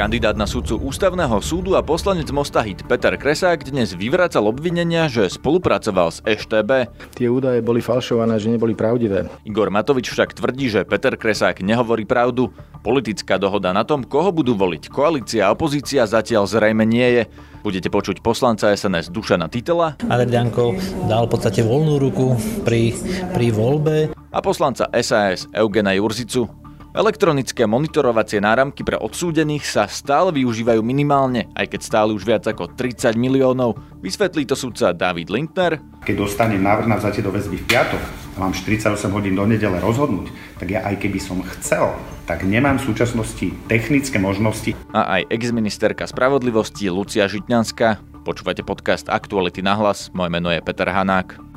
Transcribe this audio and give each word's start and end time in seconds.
Kandidát 0.00 0.32
na 0.32 0.48
sudcu 0.48 0.80
Ústavného 0.80 1.44
súdu 1.44 1.76
a 1.76 1.84
poslanec 1.84 2.24
Mosta 2.32 2.64
Hit 2.64 2.88
Peter 2.88 3.20
Kresák 3.20 3.68
dnes 3.68 3.92
vyvracal 3.92 4.48
obvinenia, 4.48 5.12
že 5.12 5.28
spolupracoval 5.28 6.08
s 6.08 6.24
EŠTB. 6.24 6.88
Tie 7.12 7.28
údaje 7.28 7.60
boli 7.60 7.84
falšované, 7.84 8.40
že 8.40 8.48
neboli 8.48 8.72
pravdivé. 8.72 9.28
Igor 9.44 9.68
Matovič 9.68 10.08
však 10.08 10.40
tvrdí, 10.40 10.72
že 10.72 10.88
Peter 10.88 11.20
Kresák 11.20 11.60
nehovorí 11.60 12.08
pravdu. 12.08 12.48
Politická 12.80 13.36
dohoda 13.36 13.76
na 13.76 13.84
tom, 13.84 14.00
koho 14.00 14.32
budú 14.32 14.56
voliť 14.56 14.88
koalícia 14.88 15.44
a 15.44 15.52
opozícia 15.52 16.08
zatiaľ 16.08 16.48
zrejme 16.48 16.88
nie 16.88 17.20
je. 17.20 17.22
Budete 17.60 17.92
počuť 17.92 18.24
poslanca 18.24 18.72
SNS 18.72 19.12
Dušana 19.12 19.52
Titela. 19.52 20.00
Adrianko 20.08 20.80
dal 21.12 21.28
v 21.28 21.32
podstate 21.36 21.60
voľnú 21.60 22.00
ruku 22.00 22.40
pri, 22.64 22.96
pri 23.36 23.52
voľbe. 23.52 24.16
A 24.32 24.38
poslanca 24.40 24.88
SAS 25.04 25.44
Eugena 25.52 25.92
Jurzicu. 25.92 26.59
Elektronické 26.90 27.70
monitorovacie 27.70 28.42
náramky 28.42 28.82
pre 28.82 28.98
odsúdených 28.98 29.62
sa 29.62 29.86
stále 29.86 30.34
využívajú 30.34 30.82
minimálne, 30.82 31.46
aj 31.54 31.70
keď 31.70 31.80
stále 31.86 32.10
už 32.10 32.26
viac 32.26 32.42
ako 32.50 32.74
30 32.74 33.14
miliónov. 33.14 33.78
Vysvetlí 34.02 34.42
to 34.42 34.58
sudca 34.58 34.90
David 34.90 35.30
Lindner. 35.30 35.78
Keď 36.02 36.16
dostanem 36.18 36.58
návrh 36.58 36.90
na 36.90 36.98
vzatie 36.98 37.22
do 37.22 37.30
väzby 37.30 37.62
v 37.62 37.66
piatok 37.70 38.02
a 38.34 38.36
mám 38.42 38.50
48 38.50 39.06
hodín 39.14 39.38
do 39.38 39.46
nedele 39.46 39.78
rozhodnúť, 39.78 40.34
tak 40.58 40.66
ja 40.66 40.82
aj 40.82 40.98
keby 40.98 41.22
som 41.22 41.38
chcel, 41.54 41.94
tak 42.26 42.42
nemám 42.42 42.82
v 42.82 42.90
súčasnosti 42.90 43.54
technické 43.70 44.18
možnosti. 44.18 44.74
A 44.90 45.22
aj 45.22 45.30
exministerka 45.30 46.10
spravodlivosti 46.10 46.90
Lucia 46.90 47.30
Žitňanská. 47.30 48.02
Počúvate 48.26 48.66
podcast 48.66 49.06
Aktuality 49.06 49.62
na 49.62 49.78
hlas. 49.78 50.10
Moje 50.10 50.34
meno 50.34 50.50
je 50.50 50.58
Peter 50.58 50.90
Hanák. 50.90 51.49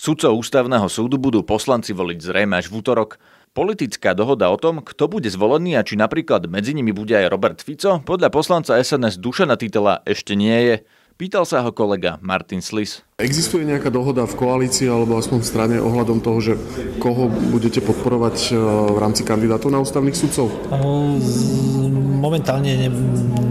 Sudcov 0.00 0.32
ústavného 0.40 0.88
súdu 0.88 1.20
budú 1.20 1.44
poslanci 1.44 1.92
voliť 1.92 2.24
zrejme 2.24 2.56
až 2.56 2.72
v 2.72 2.80
útorok. 2.80 3.20
Politická 3.52 4.16
dohoda 4.16 4.48
o 4.48 4.56
tom, 4.56 4.80
kto 4.80 5.12
bude 5.12 5.28
zvolený 5.28 5.76
a 5.76 5.84
či 5.84 6.00
napríklad 6.00 6.48
medzi 6.48 6.72
nimi 6.72 6.88
bude 6.88 7.12
aj 7.12 7.28
Robert 7.28 7.60
Fico, 7.60 8.00
podľa 8.00 8.32
poslanca 8.32 8.80
SNS 8.80 9.20
Dušana 9.20 9.60
Titela 9.60 10.00
ešte 10.08 10.32
nie 10.32 10.56
je. 10.56 10.74
Pýtal 11.20 11.44
sa 11.44 11.60
ho 11.60 11.68
kolega 11.76 12.16
Martin 12.24 12.64
Slis. 12.64 13.04
Existuje 13.20 13.68
nejaká 13.68 13.92
dohoda 13.92 14.24
v 14.24 14.32
koalícii 14.32 14.88
alebo 14.88 15.20
aspoň 15.20 15.38
v 15.44 15.46
strane 15.48 15.76
ohľadom 15.76 16.24
toho, 16.24 16.38
že 16.40 16.54
koho 16.96 17.28
budete 17.28 17.84
podporovať 17.84 18.36
e, 18.48 18.56
v 18.90 18.96
rámci 18.96 19.28
kandidátov 19.28 19.68
na 19.68 19.84
ústavných 19.84 20.16
sudcov? 20.16 20.48
Momentálne 22.20 22.88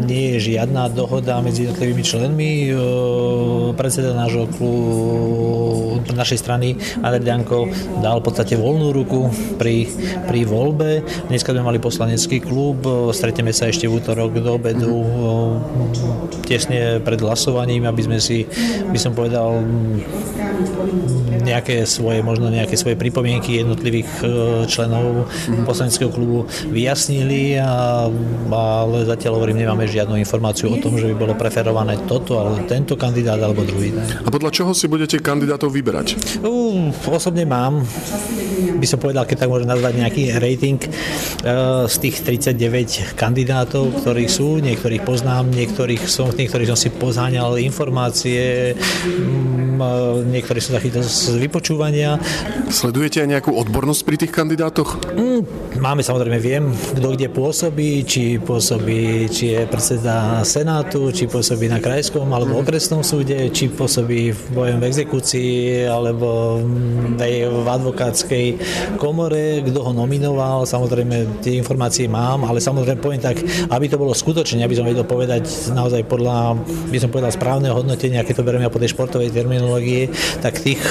nie 0.09 0.38
je 0.38 0.58
žiadna 0.58 0.90
dohoda 0.90 1.38
medzi 1.45 1.70
jednotlivými 1.70 2.02
členmi. 2.02 2.52
E, 2.66 2.73
predseda 3.78 4.17
nášho 4.17 4.50
klubu, 4.58 6.02
našej 6.20 6.40
strany 6.42 6.75
Andrej 7.00 7.23
Danko 7.23 7.72
dal 8.03 8.20
v 8.20 8.25
podstate 8.25 8.59
voľnú 8.59 8.92
ruku 8.92 9.30
pri, 9.56 9.88
pri 10.28 10.44
voľbe. 10.44 11.06
Dneska 11.31 11.53
sme 11.53 11.64
mali 11.64 11.80
poslanecký 11.80 12.42
klub, 12.44 12.84
stretneme 13.14 13.53
sa 13.56 13.70
ešte 13.70 13.88
v 13.88 14.02
útorok 14.02 14.36
do 14.42 14.58
obedu 14.58 14.92
e, 14.92 15.08
tesne 16.50 17.00
pred 17.00 17.20
hlasovaním, 17.22 17.86
aby 17.86 18.02
sme 18.03 18.17
si, 18.17 18.44
by 18.90 19.00
som 19.00 19.14
povedal, 19.14 19.58
nejaké 21.39 21.88
svoje, 21.88 22.19
možno 22.21 22.52
nejaké 22.52 22.75
svoje 22.75 22.99
pripomienky 22.99 23.61
jednotlivých 23.61 24.09
e, 24.21 24.25
členov 24.69 25.29
poslaneckého 25.63 26.11
klubu 26.11 26.45
vyjasnili, 26.69 27.57
a, 27.57 28.05
ale 28.51 29.07
zatiaľ 29.07 29.41
hovorím, 29.41 29.66
nemáme 29.66 29.89
žiadnu 29.89 30.19
informáciu 30.19 30.69
o 30.73 30.77
tom, 30.77 30.99
že 30.99 31.09
by 31.09 31.16
bolo 31.16 31.33
preferované 31.33 31.97
toto, 32.05 32.38
alebo 32.38 32.61
tento 32.67 32.99
kandidát, 32.99 33.39
alebo 33.39 33.66
druhý. 33.66 33.95
A 33.95 34.29
podľa 34.29 34.51
čoho 34.53 34.71
si 34.75 34.85
budete 34.85 35.17
kandidátov 35.23 35.73
vyberať? 35.73 36.39
Uh, 36.44 36.91
osobne 37.09 37.47
mám, 37.47 37.81
by 38.77 38.88
som 38.88 38.99
povedal, 39.01 39.25
keď 39.25 39.45
tak 39.45 39.51
môžem 39.51 39.69
nazvať 39.69 39.94
nejaký 39.97 40.23
rating 40.38 40.79
uh, 40.79 41.88
z 41.89 41.95
tých 41.97 42.16
39 42.55 43.17
kandidátov, 43.17 44.03
ktorí 44.03 44.29
sú, 44.29 44.61
niektorých 44.61 45.01
poznám, 45.01 45.50
niektorých 45.50 46.03
som, 46.05 46.29
niektorých 46.29 46.69
som 46.69 46.78
si 46.78 46.89
pozháňal 46.94 47.57
informácie, 47.61 48.75
niektorí 50.28 50.59
som 50.59 50.78
zachytil 50.78 51.01
z 51.03 51.40
vypočúvania. 51.40 52.19
Sledujete 52.69 53.23
aj 53.23 53.29
nejakú 53.40 53.51
odbornosť 53.56 54.01
pri 54.06 54.16
tých 54.19 54.31
kandidátoch? 54.35 55.00
Mm, 55.16 55.41
máme 55.81 56.01
samozrejme, 56.06 56.38
viem, 56.38 56.69
kto 56.72 57.16
kde 57.16 57.28
pôsobí, 57.31 58.03
či 58.06 58.38
pôsobí, 58.38 59.28
či 59.31 59.57
je 59.57 59.62
predseda 59.66 60.41
Senátu, 60.45 61.09
či 61.09 61.25
pôsobí 61.25 61.67
na 61.72 61.81
krajskom 61.81 62.28
alebo 62.29 62.59
okresnom 62.62 63.01
súde, 63.01 63.50
či 63.50 63.72
pôsobí 63.72 64.35
v 64.35 64.41
bojem 64.53 64.78
v 64.78 64.88
exekúcii 64.88 65.85
alebo 65.88 66.59
aj 67.19 67.34
v 67.50 67.67
advokátskej 67.67 68.46
komore, 69.01 69.66
kto 69.66 69.79
ho 69.84 69.91
nominoval, 69.96 70.63
samozrejme 70.67 71.41
tie 71.44 71.57
informácie 71.59 72.06
mám, 72.06 72.46
ale 72.46 72.63
samozrejme 72.63 73.00
poviem 73.01 73.22
tak, 73.22 73.41
aby 73.69 73.85
to 73.88 73.97
bolo 74.00 74.13
skutočne, 74.16 74.63
aby 74.63 74.75
som 74.75 74.88
vedel 74.88 75.03
povedať 75.03 75.47
naozaj 75.73 76.06
podľa, 76.06 76.57
by 76.90 76.97
som 77.00 77.09
povedal, 77.09 77.31
správneho 77.34 77.75
hodnotenia, 77.75 78.25
keď 78.25 78.41
to 78.41 78.46
beriem 78.46 78.63
ja 78.66 78.72
po 78.72 78.81
tej 78.81 78.94
športovej 78.94 79.31
terminológie, 79.69 80.09
tak 80.41 80.57
tých 80.57 80.81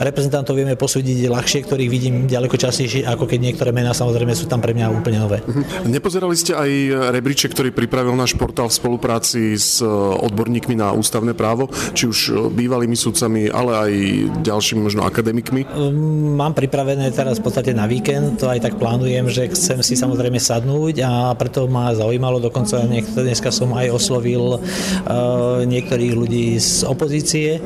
reprezentantov 0.00 0.56
vieme 0.56 0.74
posúdiť 0.80 1.28
ľahšie, 1.28 1.60
ktorých 1.68 1.90
vidím 1.92 2.14
ďaleko 2.24 2.56
častejšie, 2.56 3.04
ako 3.04 3.28
keď 3.28 3.52
niektoré 3.52 3.70
mená 3.70 3.92
samozrejme 3.92 4.32
sú 4.32 4.48
tam 4.48 4.64
pre 4.64 4.72
mňa 4.72 4.86
úplne 4.88 5.18
nové. 5.20 5.38
Mhm. 5.44 5.92
Nepozerali 5.92 6.36
ste 6.38 6.56
aj 6.56 6.70
rebríček, 7.12 7.52
ktorý 7.52 7.70
pripravil 7.70 8.16
náš 8.16 8.32
portál 8.34 8.72
v 8.72 8.76
spolupráci 8.80 9.54
s 9.54 9.84
e, 9.84 9.88
odborníkmi 9.88 10.74
na 10.80 10.96
ústavné 10.96 11.36
právo, 11.36 11.68
či 11.92 12.08
už 12.08 12.18
e, 12.18 12.32
bývalými 12.48 12.96
sudcami, 12.96 13.52
ale 13.52 13.72
aj 13.76 13.92
ďalšími 14.40 14.80
možno 14.80 15.04
akademikmi? 15.04 15.68
Ehm, 15.68 16.38
mám 16.38 16.56
pripravené 16.56 17.12
teraz 17.12 17.38
v 17.38 17.50
podstate 17.50 17.76
na 17.76 17.84
víkend, 17.84 18.40
to 18.40 18.48
aj 18.48 18.64
tak 18.64 18.74
plánujem, 18.80 19.28
že 19.28 19.52
chcem 19.52 19.84
si 19.84 19.94
samozrejme 19.98 20.40
sadnúť 20.40 20.94
a 21.04 21.12
preto 21.36 21.66
ma 21.68 21.92
zaujímalo, 21.92 22.40
dokonca 22.40 22.86
dneska 22.86 23.50
som 23.50 23.74
aj 23.74 23.90
oslovil 23.90 24.58
uh, 24.58 25.62
niektorých 25.66 26.12
ľudí 26.14 26.56
z 26.58 26.86
opozície, 26.86 27.58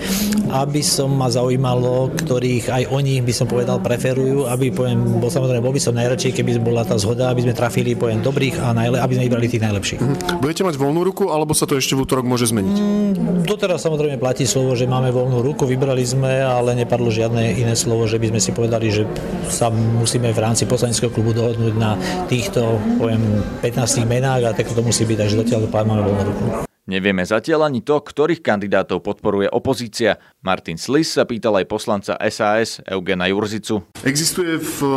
aby 0.49 0.81
som 0.81 1.13
ma 1.13 1.29
zaujímalo, 1.29 2.13
ktorých 2.17 2.73
aj 2.73 2.83
oni, 2.91 3.21
by 3.21 3.33
som 3.33 3.47
povedal, 3.47 3.79
preferujú, 3.79 4.49
aby 4.49 4.73
poviem, 4.73 5.21
bol 5.21 5.29
samozrejme, 5.29 5.61
bol 5.61 5.75
by 5.75 5.83
som 5.83 5.95
najradšej, 5.97 6.33
keby 6.37 6.61
bola 6.61 6.85
tá 6.85 6.97
zhoda, 6.97 7.31
aby 7.31 7.45
sme 7.45 7.55
trafili, 7.55 7.95
poviem, 7.95 8.25
dobrých 8.25 8.61
a 8.61 8.73
najle, 8.73 8.99
aby 9.01 9.13
sme 9.17 9.25
vybrali 9.29 9.47
tých 9.49 9.65
najlepších. 9.65 10.01
Mm-hmm. 10.01 10.41
Budete 10.41 10.63
mať 10.65 10.75
voľnú 10.77 11.01
ruku, 11.05 11.31
alebo 11.31 11.53
sa 11.53 11.69
to 11.69 11.77
ešte 11.77 11.95
v 11.95 12.05
útorok 12.05 12.25
môže 12.25 12.49
zmeniť? 12.49 12.77
Mm, 12.77 13.45
doteraz 13.45 13.85
samozrejme 13.85 14.21
platí 14.21 14.49
slovo, 14.49 14.77
že 14.77 14.89
máme 14.89 15.13
voľnú 15.13 15.45
ruku, 15.45 15.69
vybrali 15.69 16.03
sme, 16.05 16.45
ale 16.45 16.77
nepadlo 16.77 17.09
žiadne 17.13 17.57
iné 17.57 17.75
slovo, 17.77 18.09
že 18.09 18.21
by 18.21 18.33
sme 18.35 18.41
si 18.41 18.51
povedali, 18.53 18.89
že 18.93 19.05
sa 19.49 19.69
musíme 19.73 20.33
v 20.33 20.39
rámci 20.41 20.65
poslaneckého 20.65 21.13
klubu 21.13 21.37
dohodnúť 21.37 21.75
na 21.77 21.97
týchto, 22.29 22.81
poviem, 23.01 23.21
15 23.61 24.05
menách 24.05 24.43
a 24.49 24.57
tak 24.57 24.69
to 24.69 24.81
musí 24.85 25.05
byť, 25.05 25.17
takže 25.17 25.41
zatiaľ 25.45 25.61
máme 25.69 26.03
voľnú 26.05 26.25
ruku. 26.29 26.68
Nevieme 26.88 27.21
zatiaľ 27.21 27.69
ani 27.69 27.84
to, 27.84 28.00
ktorých 28.00 28.41
kandidátov 28.41 29.04
podporuje 29.04 29.44
opozícia. 29.53 30.16
Martin 30.41 30.81
Slis 30.81 31.21
sa 31.21 31.28
pýtal 31.28 31.60
aj 31.60 31.69
poslanca 31.69 32.16
SAS 32.32 32.81
Eugena 32.88 33.28
Jurzicu. 33.28 33.84
Existuje 34.00 34.56
v 34.56 34.78
e, 34.81 34.93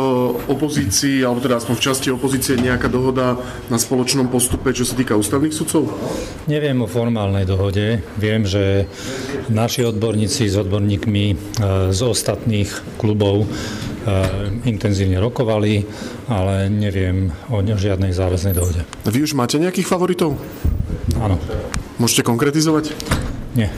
opozícii, 0.48 1.20
alebo 1.20 1.44
teda 1.44 1.60
aspoň 1.60 1.74
v 1.76 1.84
časti 1.84 2.08
opozície 2.08 2.56
nejaká 2.56 2.88
dohoda 2.88 3.36
na 3.68 3.76
spoločnom 3.76 4.32
postupe, 4.32 4.72
čo 4.72 4.88
sa 4.88 4.96
týka 4.96 5.20
ústavných 5.20 5.52
sudcov? 5.52 5.92
Neviem 6.48 6.80
o 6.80 6.88
formálnej 6.88 7.44
dohode. 7.44 8.00
Viem, 8.16 8.48
že 8.48 8.88
naši 9.52 9.84
odborníci 9.84 10.48
s 10.48 10.56
odborníkmi 10.56 11.24
e, 11.28 11.34
z 11.92 12.00
ostatných 12.00 12.72
klubov 12.96 13.44
e, 13.44 13.46
intenzívne 14.64 15.20
rokovali, 15.20 15.84
ale 16.32 16.72
neviem 16.72 17.28
o 17.52 17.60
žiadnej 17.60 18.16
záväznej 18.16 18.56
dohode. 18.56 18.80
Vy 19.04 19.28
už 19.28 19.36
máte 19.36 19.60
nejakých 19.60 19.92
favoritov? 19.92 20.40
Áno. 21.20 21.36
Môžete 22.02 22.26
konkretizovať? 22.26 22.98
Nie. 23.54 23.70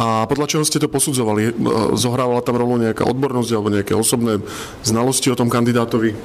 A 0.00 0.24
podľa 0.24 0.48
čoho 0.48 0.64
ste 0.64 0.80
to 0.80 0.88
posudzovali? 0.88 1.52
Zohrávala 2.00 2.40
tam 2.40 2.56
rolu 2.56 2.80
nejaká 2.80 3.04
odbornosť 3.04 3.50
alebo 3.52 3.68
nejaké 3.68 3.92
osobné 3.92 4.40
znalosti 4.80 5.28
o 5.28 5.36
tom 5.36 5.52
kandidátovi? 5.52 6.16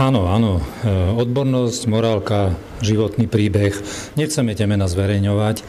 Áno, 0.00 0.24
áno. 0.24 0.64
E, 0.80 0.92
odbornosť, 1.20 1.84
morálka, 1.92 2.56
životný 2.80 3.28
príbeh. 3.28 3.76
Nechceme 4.16 4.56
tie 4.56 4.64
mena 4.64 4.88
zverejňovať 4.88 5.56
e, 5.60 5.64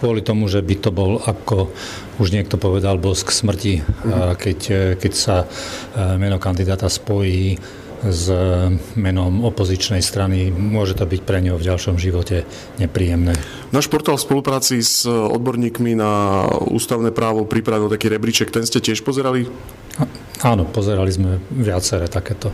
kvôli 0.00 0.24
tomu, 0.24 0.48
že 0.48 0.64
by 0.64 0.74
to 0.80 0.90
bol, 0.96 1.20
ako 1.20 1.68
už 2.16 2.32
niekto 2.32 2.56
povedal, 2.56 2.96
bosk 2.96 3.36
smrti, 3.36 3.84
mhm. 3.84 4.32
keď, 4.32 4.60
keď 4.96 5.12
sa 5.12 5.44
e, 5.44 5.46
meno 6.16 6.40
kandidáta 6.40 6.88
spojí 6.88 7.60
s 8.10 8.30
menom 8.94 9.42
opozičnej 9.46 10.02
strany, 10.02 10.50
môže 10.50 10.94
to 10.94 11.06
byť 11.06 11.20
pre 11.22 11.42
ňo 11.42 11.58
v 11.58 11.66
ďalšom 11.66 11.96
živote 11.98 12.46
nepríjemné. 12.78 13.34
Náš 13.70 13.86
portál 13.90 14.18
v 14.18 14.26
spolupráci 14.26 14.82
s 14.82 15.06
odborníkmi 15.06 15.98
na 15.98 16.44
ústavné 16.70 17.10
právo 17.10 17.46
pripravil 17.46 17.90
taký 17.90 18.10
rebríček, 18.10 18.54
ten 18.54 18.66
ste 18.66 18.82
tiež 18.82 19.02
pozerali? 19.02 19.46
Áno, 20.44 20.68
pozerali 20.68 21.10
sme 21.10 21.40
viaceré 21.50 22.06
takéto 22.06 22.52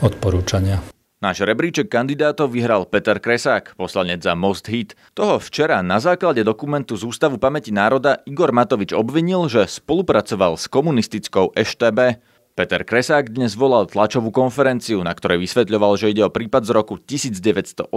odporúčania. 0.00 0.80
Náš 1.24 1.40
rebríček 1.40 1.88
kandidátov 1.88 2.52
vyhral 2.52 2.84
Peter 2.84 3.16
Kresák, 3.16 3.80
poslanec 3.80 4.20
za 4.20 4.36
Most 4.36 4.68
Hit. 4.68 4.92
Toho 5.16 5.40
včera 5.40 5.80
na 5.80 5.96
základe 5.96 6.44
dokumentu 6.44 7.00
z 7.00 7.08
Ústavu 7.08 7.40
pamäti 7.40 7.72
národa 7.72 8.20
Igor 8.28 8.52
Matovič 8.52 8.92
obvinil, 8.92 9.48
že 9.48 9.64
spolupracoval 9.64 10.60
s 10.60 10.68
komunistickou 10.68 11.56
EŠTB. 11.56 12.20
Peter 12.54 12.86
Kresák 12.86 13.34
dnes 13.34 13.58
volal 13.58 13.90
tlačovú 13.90 14.30
konferenciu, 14.30 15.02
na 15.02 15.10
ktorej 15.10 15.42
vysvetľoval, 15.42 15.98
že 15.98 16.14
ide 16.14 16.22
o 16.22 16.30
prípad 16.30 16.62
z 16.62 16.70
roku 16.70 17.02
1987, 17.02 17.90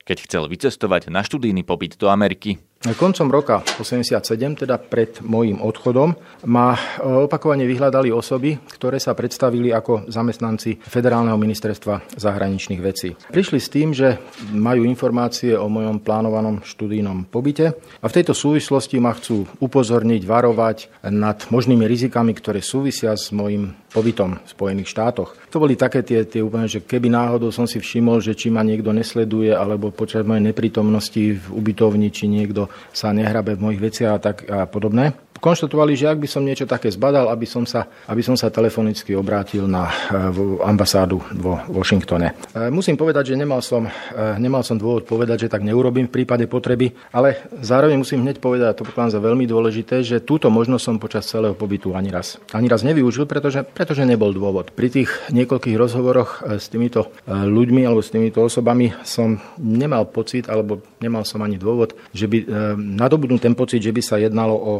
keď 0.00 0.16
chcel 0.24 0.48
vycestovať 0.48 1.12
na 1.12 1.20
študijný 1.20 1.60
pobyt 1.60 2.00
do 2.00 2.08
Ameriky. 2.08 2.56
Koncom 2.92 3.32
roka 3.32 3.64
87, 3.80 4.20
teda 4.60 4.76
pred 4.76 5.16
môjim 5.24 5.56
odchodom, 5.56 6.12
ma 6.44 6.76
e, 6.76 6.80
opakovane 7.00 7.64
vyhľadali 7.64 8.12
osoby, 8.12 8.60
ktoré 8.76 9.00
sa 9.00 9.16
predstavili 9.16 9.72
ako 9.72 10.04
zamestnanci 10.12 10.84
Federálneho 10.84 11.40
ministerstva 11.40 12.20
zahraničných 12.20 12.80
vecí. 12.84 13.16
Prišli 13.32 13.56
s 13.56 13.72
tým, 13.72 13.96
že 13.96 14.20
majú 14.52 14.84
informácie 14.84 15.56
o 15.56 15.64
mojom 15.64 16.04
plánovanom 16.04 16.60
študijnom 16.60 17.24
pobyte 17.32 17.72
a 17.72 18.04
v 18.04 18.16
tejto 18.20 18.36
súvislosti 18.36 19.00
ma 19.00 19.16
chcú 19.16 19.48
upozorniť, 19.64 20.20
varovať 20.28 21.08
nad 21.08 21.40
možnými 21.48 21.88
rizikami, 21.88 22.36
ktoré 22.36 22.60
súvisia 22.60 23.16
s 23.16 23.32
mojim 23.32 23.72
pobytom 23.94 24.42
v 24.42 24.48
Spojených 24.50 24.90
štátoch. 24.90 25.38
To 25.54 25.62
boli 25.62 25.78
také 25.78 26.02
tie, 26.02 26.26
tie 26.26 26.42
úplne, 26.42 26.66
že 26.66 26.82
keby 26.82 27.06
náhodou 27.06 27.54
som 27.54 27.62
si 27.62 27.78
všimol, 27.78 28.18
že 28.18 28.34
či 28.34 28.50
ma 28.50 28.66
niekto 28.66 28.90
nesleduje, 28.90 29.54
alebo 29.54 29.94
počas 29.94 30.26
mojej 30.26 30.42
neprítomnosti 30.42 31.38
v 31.38 31.46
ubytovni, 31.54 32.10
či 32.10 32.26
niekto 32.26 32.66
sa 32.92 33.10
nehrabe 33.10 33.56
v 33.56 33.64
mojich 33.70 33.82
veciach 33.82 34.12
a 34.14 34.22
tak 34.22 34.36
a 34.46 34.66
podobné 34.68 35.14
konštatovali, 35.44 35.92
že 35.92 36.08
ak 36.08 36.24
by 36.24 36.28
som 36.28 36.40
niečo 36.40 36.64
také 36.64 36.88
zbadal, 36.88 37.28
aby 37.28 37.44
som 37.44 37.68
sa, 37.68 37.84
aby 38.08 38.24
som 38.24 38.32
sa 38.32 38.48
telefonicky 38.48 39.12
obrátil 39.12 39.68
na 39.68 39.92
eh, 39.92 40.32
ambasádu 40.64 41.20
vo 41.36 41.60
Washingtone. 41.68 42.32
Eh, 42.32 42.72
musím 42.72 42.96
povedať, 42.96 43.36
že 43.36 43.36
nemal 43.36 43.60
som, 43.60 43.84
eh, 43.84 44.40
nemal 44.40 44.64
som 44.64 44.80
dôvod 44.80 45.04
povedať, 45.04 45.44
že 45.44 45.52
tak 45.52 45.60
neurobím 45.60 46.08
v 46.08 46.24
prípade 46.24 46.48
potreby, 46.48 46.96
ale 47.12 47.44
zároveň 47.60 48.00
musím 48.00 48.24
hneď 48.24 48.40
povedať, 48.40 48.72
a 48.72 48.78
to 48.80 48.88
pokladám 48.88 49.12
za 49.12 49.20
veľmi 49.20 49.44
dôležité, 49.44 50.00
že 50.00 50.24
túto 50.24 50.48
možnosť 50.48 50.80
som 50.80 50.96
počas 50.96 51.28
celého 51.28 51.52
pobytu 51.52 51.92
ani 51.92 52.08
raz, 52.08 52.40
ani 52.56 52.64
raz 52.64 52.80
nevyužil, 52.80 53.28
pretože, 53.28 53.68
pretože 53.68 54.08
nebol 54.08 54.32
dôvod. 54.32 54.72
Pri 54.72 54.88
tých 54.88 55.12
niekoľkých 55.28 55.76
rozhovoroch 55.76 56.40
s 56.56 56.72
týmito 56.72 57.12
ľuďmi 57.28 57.84
alebo 57.84 58.00
s 58.00 58.14
týmito 58.14 58.40
osobami 58.40 58.94
som 59.04 59.36
nemal 59.58 60.08
pocit, 60.08 60.48
alebo 60.48 60.80
nemal 61.02 61.26
som 61.26 61.42
ani 61.42 61.58
dôvod, 61.58 61.92
že 62.14 62.30
by 62.30 62.38
nadobudnú 62.78 63.42
ten 63.42 63.52
pocit, 63.52 63.82
že 63.82 63.92
by 63.92 64.02
sa 64.04 64.16
jednalo 64.16 64.54
o 64.54 64.72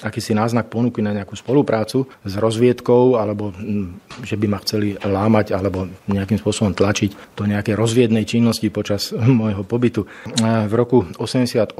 akýsi 0.00 0.32
náznak 0.32 0.72
ponuky 0.72 1.04
na 1.04 1.12
nejakú 1.12 1.36
spoluprácu 1.36 2.08
s 2.24 2.34
rozviedkou, 2.40 3.20
alebo 3.20 3.52
mm, 3.52 4.24
že 4.24 4.40
by 4.40 4.46
ma 4.48 4.58
chceli 4.64 4.96
lámať 4.96 5.52
alebo 5.52 5.90
nejakým 6.08 6.40
spôsobom 6.40 6.72
tlačiť 6.72 7.36
do 7.36 7.44
nejakej 7.44 7.76
rozviednej 7.76 8.24
činnosti 8.24 8.72
počas 8.72 9.12
môjho 9.40 9.66
pobytu. 9.66 10.08
V 10.42 10.72
roku 10.72 11.04
88, 11.20 11.76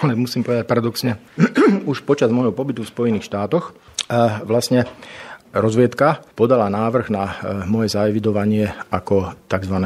ale 0.00 0.12
musím 0.16 0.40
povedať 0.46 0.64
paradoxne, 0.64 1.20
už 1.90 2.06
počas 2.08 2.32
môjho 2.32 2.56
pobytu 2.56 2.86
v 2.86 2.92
Spojených 2.92 3.28
štátoch 3.28 3.76
vlastne 4.44 4.84
rozviedka 5.52 6.24
podala 6.32 6.72
návrh 6.72 7.06
na 7.12 7.24
e, 7.28 7.32
moje 7.68 7.92
zaevidovanie 7.92 8.72
ako 8.88 9.36
tzv. 9.46 9.76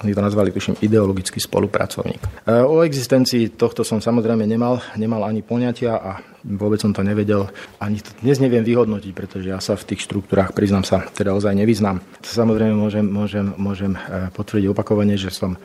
Oni 0.00 0.16
to 0.16 0.20
nazvali, 0.24 0.48
tuším, 0.48 0.80
ideologický 0.80 1.40
spolupracovník. 1.40 2.20
E, 2.48 2.64
o 2.64 2.80
existencii 2.80 3.52
tohto 3.52 3.84
som 3.84 4.00
samozrejme 4.00 4.48
nemal, 4.48 4.80
nemal 4.96 5.28
ani 5.28 5.44
poňatia 5.44 5.92
a 5.92 6.10
vôbec 6.40 6.80
som 6.80 6.96
to 6.96 7.04
nevedel. 7.04 7.52
Ani 7.76 8.00
to 8.00 8.08
dnes 8.24 8.40
neviem 8.40 8.64
vyhodnotiť, 8.64 9.12
pretože 9.12 9.52
ja 9.52 9.60
sa 9.60 9.76
v 9.76 9.92
tých 9.92 10.08
štruktúrách, 10.08 10.56
priznám 10.56 10.88
sa, 10.88 11.04
teda 11.12 11.36
ozaj 11.36 11.52
nevyznám. 11.52 12.00
Samozrejme 12.24 12.72
môžem, 12.72 13.04
môžem, 13.04 13.46
môžem 13.60 13.92
e, 13.92 14.32
potvrdiť 14.32 14.72
opakovane, 14.72 15.20
že 15.20 15.28
som 15.28 15.60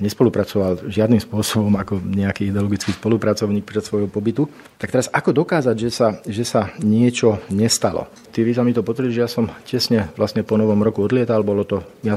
nespolupracoval 0.00 0.88
žiadnym 0.88 1.20
spôsobom 1.20 1.72
ako 1.80 2.00
nejaký 2.00 2.52
ideologický 2.52 2.92
spolupracovník 2.96 3.64
pred 3.64 3.80
svojho 3.80 4.08
pobytu. 4.08 4.48
Tak 4.76 4.92
teraz 4.92 5.06
ako 5.12 5.32
dokázať, 5.32 5.76
že 5.76 5.90
sa, 5.92 6.08
že 6.24 6.44
sa 6.44 6.72
niečo 6.80 7.40
nestalo? 7.48 8.08
Tí 8.30 8.44
vy 8.44 8.56
mi 8.60 8.76
to 8.76 8.84
potvrdili, 8.84 9.16
že 9.16 9.24
ja 9.24 9.30
som 9.30 9.48
tesne 9.64 10.12
vlastne 10.14 10.44
po 10.44 10.54
novom 10.60 10.80
roku 10.84 11.02
odlietal. 11.02 11.42
Bolo 11.42 11.64
to, 11.64 11.82
ja 12.04 12.14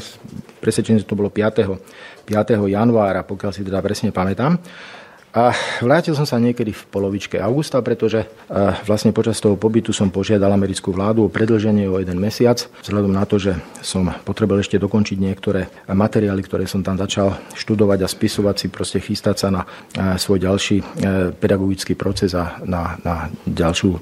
presvedčený, 0.61 1.03
že 1.03 1.09
to 1.09 1.17
bolo 1.19 1.31
5. 1.31 1.52
5. 1.53 2.27
januára, 2.67 3.23
pokiaľ 3.23 3.51
si 3.53 3.61
teda 3.61 3.79
presne 3.79 4.09
pamätám. 4.09 4.57
A 5.33 5.49
vrátil 5.81 6.13
som 6.13 6.29
sa 6.29 6.37
niekedy 6.37 6.77
v 6.77 6.83
polovičke 6.93 7.41
augusta, 7.41 7.81
pretože 7.81 8.21
e, 8.21 8.27
vlastne 8.85 9.09
počas 9.09 9.41
toho 9.41 9.57
pobytu 9.57 9.89
som 9.89 10.13
požiadal 10.13 10.53
americkú 10.53 10.93
vládu 10.93 11.25
o 11.25 11.33
predlženie 11.33 11.89
o 11.89 11.97
jeden 11.97 12.21
mesiac, 12.21 12.61
vzhľadom 12.85 13.09
na 13.09 13.25
to, 13.25 13.41
že 13.41 13.57
som 13.81 14.13
potreboval 14.21 14.61
ešte 14.61 14.77
dokončiť 14.77 15.17
niektoré 15.17 15.89
materiály, 15.89 16.45
ktoré 16.45 16.69
som 16.69 16.85
tam 16.85 17.01
začal 17.01 17.33
študovať 17.57 18.05
a 18.05 18.11
spisovať 18.13 18.55
si, 18.61 18.67
proste 18.69 19.01
chystať 19.01 19.35
sa 19.41 19.49
na 19.49 19.61
e, 19.65 20.21
svoj 20.21 20.37
ďalší 20.37 20.77
e, 20.77 20.83
pedagogický 21.33 21.97
proces 21.97 22.37
a 22.37 22.61
na, 22.69 23.01
na 23.01 23.33
ďalšiu 23.49 23.97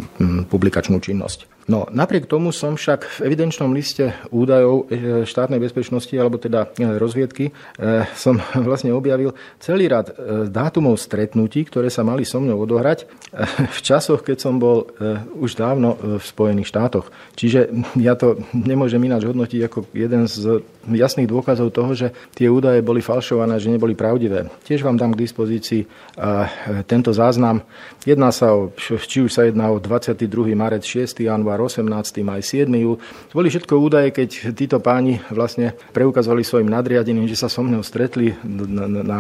publikačnú 0.52 1.00
činnosť. 1.00 1.64
No, 1.72 1.88
napriek 1.88 2.28
tomu 2.28 2.52
som 2.52 2.76
však 2.76 3.08
v 3.08 3.32
evidenčnom 3.32 3.72
liste 3.72 4.12
údajov 4.34 4.92
štátnej 5.24 5.62
bezpečnosti, 5.62 6.12
alebo 6.18 6.42
teda 6.42 6.74
rozviedky, 7.00 7.54
som 8.18 8.42
vlastne 8.68 8.92
objavil 8.92 9.32
celý 9.62 9.88
rad 9.88 10.12
dátumov 10.50 10.98
stretnutí, 11.22 11.70
ktoré 11.70 11.94
sa 11.94 12.02
mali 12.02 12.26
so 12.26 12.42
mnou 12.42 12.58
odohrať 12.66 13.06
v 13.78 13.80
časoch, 13.86 14.26
keď 14.26 14.38
som 14.42 14.58
bol 14.58 14.90
už 15.38 15.54
dávno 15.54 15.94
v 16.18 16.24
Spojených 16.26 16.74
štátoch. 16.74 17.14
Čiže 17.38 17.70
ja 18.02 18.18
to 18.18 18.42
nemôžem 18.52 18.98
ináč 19.06 19.30
hodnotiť 19.30 19.62
ako 19.70 19.86
jeden 19.94 20.26
z 20.26 20.66
jasných 20.90 21.30
dôkazov 21.30 21.70
toho, 21.70 21.94
že 21.94 22.10
tie 22.34 22.50
údaje 22.50 22.82
boli 22.82 23.06
falšované, 23.06 23.62
že 23.62 23.70
neboli 23.70 23.94
pravdivé. 23.94 24.50
Tiež 24.66 24.82
vám 24.82 24.98
dám 24.98 25.14
k 25.14 25.22
dispozícii 25.22 25.86
tento 26.90 27.14
záznam. 27.14 27.62
Jedná 28.02 28.34
sa 28.34 28.58
o, 28.58 28.74
či 28.82 29.22
už 29.22 29.30
sa 29.30 29.46
jedná 29.46 29.70
o 29.70 29.78
22. 29.78 30.26
marec, 30.58 30.82
6. 30.82 31.22
január, 31.22 31.62
18. 31.62 31.86
maj, 32.26 32.42
7. 32.42 32.66
júl. 32.82 32.98
Boli 33.30 33.54
všetko 33.54 33.78
údaje, 33.78 34.10
keď 34.10 34.58
títo 34.58 34.82
páni 34.82 35.22
vlastne 35.30 35.78
preukazovali 35.94 36.42
svojim 36.42 36.66
nadriadeným, 36.66 37.30
že 37.30 37.38
sa 37.38 37.46
so 37.46 37.62
mnou 37.62 37.86
stretli 37.86 38.34
na, 38.42 38.90
na, 38.90 39.02
na 39.06 39.20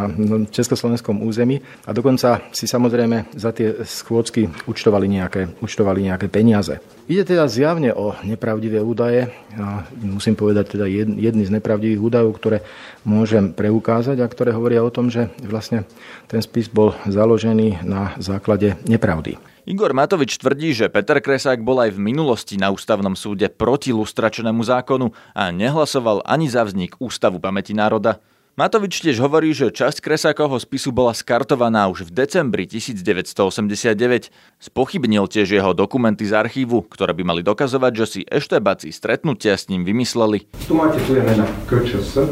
československom 0.50 1.22
území 1.22 1.62
dokonca 1.92 2.52
si 2.52 2.68
samozrejme 2.68 3.32
za 3.36 3.56
tie 3.56 3.84
schôdzky 3.84 4.68
účtovali 4.68 5.08
nejaké, 5.08 5.56
účtovali 5.62 6.04
nejaké 6.04 6.28
peniaze. 6.28 6.80
Ide 7.12 7.28
teda 7.28 7.50
zjavne 7.52 7.92
o 7.92 8.16
nepravdivé 8.24 8.80
údaje. 8.80 9.28
A 9.60 9.84
musím 10.00 10.40
povedať 10.40 10.80
teda 10.80 10.88
jedny 10.88 11.44
z 11.44 11.52
nepravdivých 11.52 12.00
údajov, 12.00 12.32
ktoré 12.40 12.58
môžem 13.04 13.52
preukázať 13.52 14.24
a 14.24 14.32
ktoré 14.32 14.56
hovoria 14.56 14.80
o 14.80 14.94
tom, 14.94 15.12
že 15.12 15.28
vlastne 15.44 15.84
ten 16.32 16.40
spis 16.40 16.72
bol 16.72 16.96
založený 17.04 17.84
na 17.84 18.16
základe 18.22 18.80
nepravdy. 18.88 19.36
Igor 19.68 19.94
Matovič 19.94 20.42
tvrdí, 20.42 20.74
že 20.74 20.90
Peter 20.90 21.22
Kresák 21.22 21.62
bol 21.62 21.84
aj 21.86 21.94
v 21.94 22.02
minulosti 22.02 22.58
na 22.58 22.74
ústavnom 22.74 23.14
súde 23.14 23.46
proti 23.46 23.94
lustračnému 23.94 24.66
zákonu 24.66 25.14
a 25.38 25.54
nehlasoval 25.54 26.26
ani 26.26 26.50
za 26.50 26.66
vznik 26.66 26.98
Ústavu 26.98 27.38
pamäti 27.38 27.78
národa. 27.78 28.18
Matovič 28.60 29.00
tiež 29.00 29.24
hovorí, 29.24 29.56
že 29.56 29.72
časť 29.72 30.04
Kresákovho 30.04 30.60
spisu 30.60 30.92
bola 30.92 31.16
skartovaná 31.16 31.88
už 31.88 32.12
v 32.12 32.28
decembri 32.28 32.68
1989. 32.68 34.28
Spochybnil 34.60 35.24
tiež 35.32 35.56
jeho 35.56 35.72
dokumenty 35.72 36.28
z 36.28 36.36
archívu, 36.36 36.84
ktoré 36.84 37.16
by 37.16 37.24
mali 37.24 37.42
dokazovať, 37.48 37.92
že 37.96 38.06
si 38.12 38.20
eštebáci 38.28 38.92
stretnutia 38.92 39.56
s 39.56 39.72
ním 39.72 39.88
vymysleli. 39.88 40.52
Tu 40.68 40.76
máte, 40.76 41.00
tu 41.08 41.16
je 41.16 41.24
mena 41.24 41.48
KČS, 41.72 42.28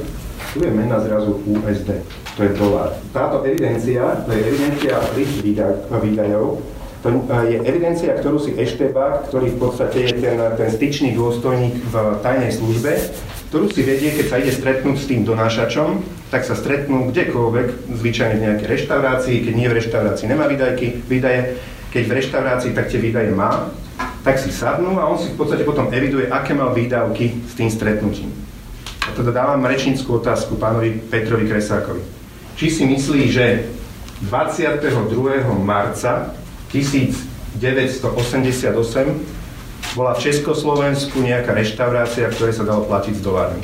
tu 0.51 0.59
je 0.59 0.71
mena 0.75 0.99
zrazu 0.99 1.39
USD, 1.47 2.03
to 2.35 2.39
je 2.43 2.51
dolár. 2.51 2.99
Táto 3.15 3.39
evidencia, 3.47 4.19
to 4.27 4.35
je 4.35 4.43
evidencia 4.43 4.99
výdajov, 5.15 6.59
to 6.99 7.07
je 7.47 7.63
evidencia, 7.63 8.11
ktorú 8.11 8.43
si 8.43 8.51
Eštebák, 8.59 9.31
ktorý 9.31 9.55
v 9.55 9.57
podstate 9.57 9.97
je 10.03 10.13
ten, 10.19 10.35
ten 10.35 10.67
styčný 10.67 11.15
dôstojník 11.15 11.79
v 11.87 11.95
tajnej 12.19 12.51
službe, 12.51 12.91
ktorú 13.47 13.71
si 13.71 13.81
vedie, 13.87 14.11
keď 14.11 14.25
sa 14.27 14.39
ide 14.43 14.51
stretnúť 14.51 14.97
s 14.99 15.07
tým 15.07 15.23
donášačom, 15.23 16.03
tak 16.27 16.43
sa 16.43 16.59
stretnú 16.59 17.07
kdekoľvek, 17.09 17.95
zvyčajne 17.95 18.35
v 18.35 18.43
nejakej 18.45 18.67
reštaurácii, 18.67 19.35
keď 19.47 19.53
nie 19.55 19.67
v 19.71 19.77
reštaurácii 19.79 20.27
nemá 20.27 20.45
výdajky, 20.51 21.07
výdaje, 21.07 21.55
keď 21.89 22.03
v 22.03 22.15
reštaurácii 22.19 22.71
tak 22.75 22.91
tie 22.91 22.99
výdaje 22.99 23.31
má, 23.31 23.71
tak 24.21 24.35
si 24.35 24.51
sadnú 24.51 24.99
a 24.99 25.07
on 25.07 25.15
si 25.15 25.31
v 25.31 25.39
podstate 25.39 25.63
potom 25.63 25.87
eviduje, 25.95 26.27
aké 26.27 26.51
mal 26.51 26.75
výdavky 26.75 27.47
s 27.47 27.55
tým 27.55 27.71
stretnutím. 27.71 28.29
A 29.07 29.15
teda 29.15 29.31
dávam 29.31 29.63
rečníckú 29.63 30.19
otázku 30.19 30.59
pánovi 30.59 30.99
Petrovi 31.07 31.47
Kresákovi. 31.47 32.03
Či 32.59 32.67
si 32.67 32.83
myslí, 32.85 33.21
že 33.31 33.71
22. 34.27 34.83
marca 35.63 36.35
1988 36.71 37.61
bola 39.97 40.13
v 40.13 40.19
Československu 40.21 41.17
nejaká 41.17 41.57
reštaurácia, 41.57 42.29
ktoré 42.29 42.53
sa 42.53 42.61
dalo 42.61 42.85
platiť 42.85 43.13
s 43.17 43.21
dolármi. 43.25 43.61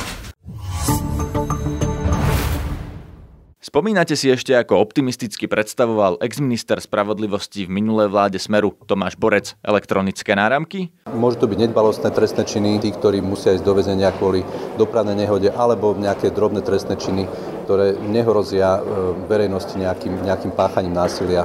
Spomínate 3.75 4.15
si 4.15 4.31
ešte, 4.31 4.55
ako 4.55 4.79
optimisticky 4.79 5.51
predstavoval 5.51 6.23
exminister 6.23 6.79
spravodlivosti 6.79 7.67
v 7.67 7.75
minulej 7.75 8.07
vláde 8.07 8.39
Smeru 8.39 8.71
Tomáš 8.87 9.19
Borec 9.19 9.59
elektronické 9.67 10.31
náramky? 10.31 10.95
Môžu 11.11 11.43
to 11.43 11.51
byť 11.51 11.59
nedbalostné 11.59 12.07
trestné 12.15 12.47
činy, 12.47 12.79
tí, 12.79 12.95
ktorí 12.95 13.19
musia 13.19 13.51
ísť 13.51 13.67
do 13.67 13.75
väzenia 13.75 14.15
kvôli 14.15 14.47
dopravnej 14.79 15.19
nehode, 15.19 15.51
alebo 15.51 15.91
nejaké 15.91 16.31
drobné 16.31 16.63
trestné 16.63 16.95
činy, 16.95 17.27
ktoré 17.67 17.99
nehrozia 17.99 18.79
e, 18.79 19.11
verejnosti 19.27 19.75
nejakým, 19.75 20.23
nejakým 20.23 20.55
páchaním 20.55 20.95
násilia. 20.95 21.43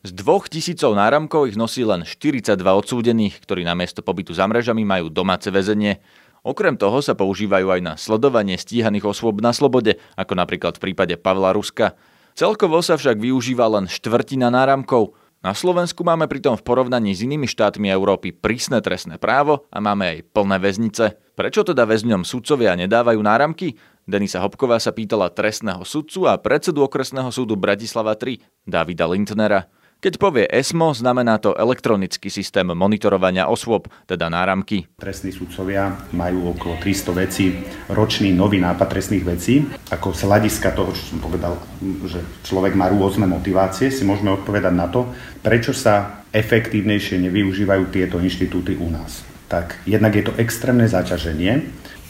Z 0.00 0.16
dvoch 0.16 0.48
tisícov 0.48 0.96
náramkov 0.96 1.52
ich 1.52 1.60
nosí 1.60 1.84
len 1.84 2.08
42 2.08 2.56
odsúdených, 2.56 3.36
ktorí 3.44 3.68
na 3.68 3.76
miesto 3.76 4.00
pobytu 4.00 4.32
za 4.32 4.48
mrežami 4.48 4.80
majú 4.80 5.12
domáce 5.12 5.52
väzenie. 5.52 6.00
Okrem 6.40 6.80
toho 6.80 7.04
sa 7.04 7.12
používajú 7.12 7.68
aj 7.68 7.80
na 7.84 7.92
sledovanie 8.00 8.56
stíhaných 8.56 9.04
osôb 9.04 9.44
na 9.44 9.52
slobode, 9.52 10.00
ako 10.16 10.32
napríklad 10.40 10.80
v 10.80 10.88
prípade 10.88 11.20
Pavla 11.20 11.52
Ruska. 11.52 12.00
Celkovo 12.32 12.80
sa 12.80 12.96
však 12.96 13.20
využíva 13.20 13.68
len 13.68 13.92
štvrtina 13.92 14.48
náramkov. 14.48 15.12
Na 15.44 15.52
Slovensku 15.52 16.00
máme 16.00 16.32
pritom 16.32 16.56
v 16.56 16.64
porovnaní 16.64 17.12
s 17.12 17.20
inými 17.20 17.44
štátmi 17.44 17.92
Európy 17.92 18.32
prísne 18.32 18.80
trestné 18.80 19.20
právo 19.20 19.68
a 19.68 19.84
máme 19.84 20.16
aj 20.16 20.32
plné 20.32 20.56
väznice. 20.64 21.20
Prečo 21.36 21.60
teda 21.60 21.84
väzňom 21.84 22.24
sudcovia 22.24 22.72
nedávajú 22.72 23.20
náramky? 23.20 23.76
Denisa 24.08 24.40
Hopková 24.40 24.80
sa 24.80 24.96
pýtala 24.96 25.28
trestného 25.28 25.84
sudcu 25.84 26.24
a 26.24 26.40
predsedu 26.40 26.88
okresného 26.88 27.28
súdu 27.28 27.52
Bratislava 27.60 28.16
3, 28.16 28.64
Davida 28.64 29.04
Lindnera. 29.04 29.68
Keď 30.00 30.16
povie 30.16 30.48
ESMO, 30.48 30.96
znamená 30.96 31.36
to 31.36 31.52
elektronický 31.52 32.32
systém 32.32 32.64
monitorovania 32.64 33.52
osôb, 33.52 33.84
teda 34.08 34.32
náramky. 34.32 34.88
Trestní 34.96 35.28
sudcovia 35.28 35.92
majú 36.16 36.56
okolo 36.56 36.80
300 36.80 37.20
vecí, 37.20 37.60
ročný 37.92 38.32
nový 38.32 38.64
nápad 38.64 38.96
trestných 38.96 39.28
vecí. 39.28 39.60
Ako 39.92 40.16
z 40.16 40.24
hľadiska 40.24 40.72
toho, 40.72 40.96
čo 40.96 41.04
som 41.04 41.20
povedal, 41.20 41.60
že 42.08 42.24
človek 42.48 42.80
má 42.80 42.88
rôzne 42.88 43.28
motivácie, 43.28 43.92
si 43.92 44.08
môžeme 44.08 44.32
odpovedať 44.32 44.72
na 44.72 44.88
to, 44.88 45.04
prečo 45.44 45.76
sa 45.76 46.24
efektívnejšie 46.32 47.20
nevyužívajú 47.20 47.92
tieto 47.92 48.16
inštitúty 48.24 48.80
u 48.80 48.88
nás. 48.88 49.20
Tak 49.52 49.84
jednak 49.84 50.16
je 50.16 50.24
to 50.24 50.32
extrémne 50.40 50.88
zaťaženie, 50.88 51.60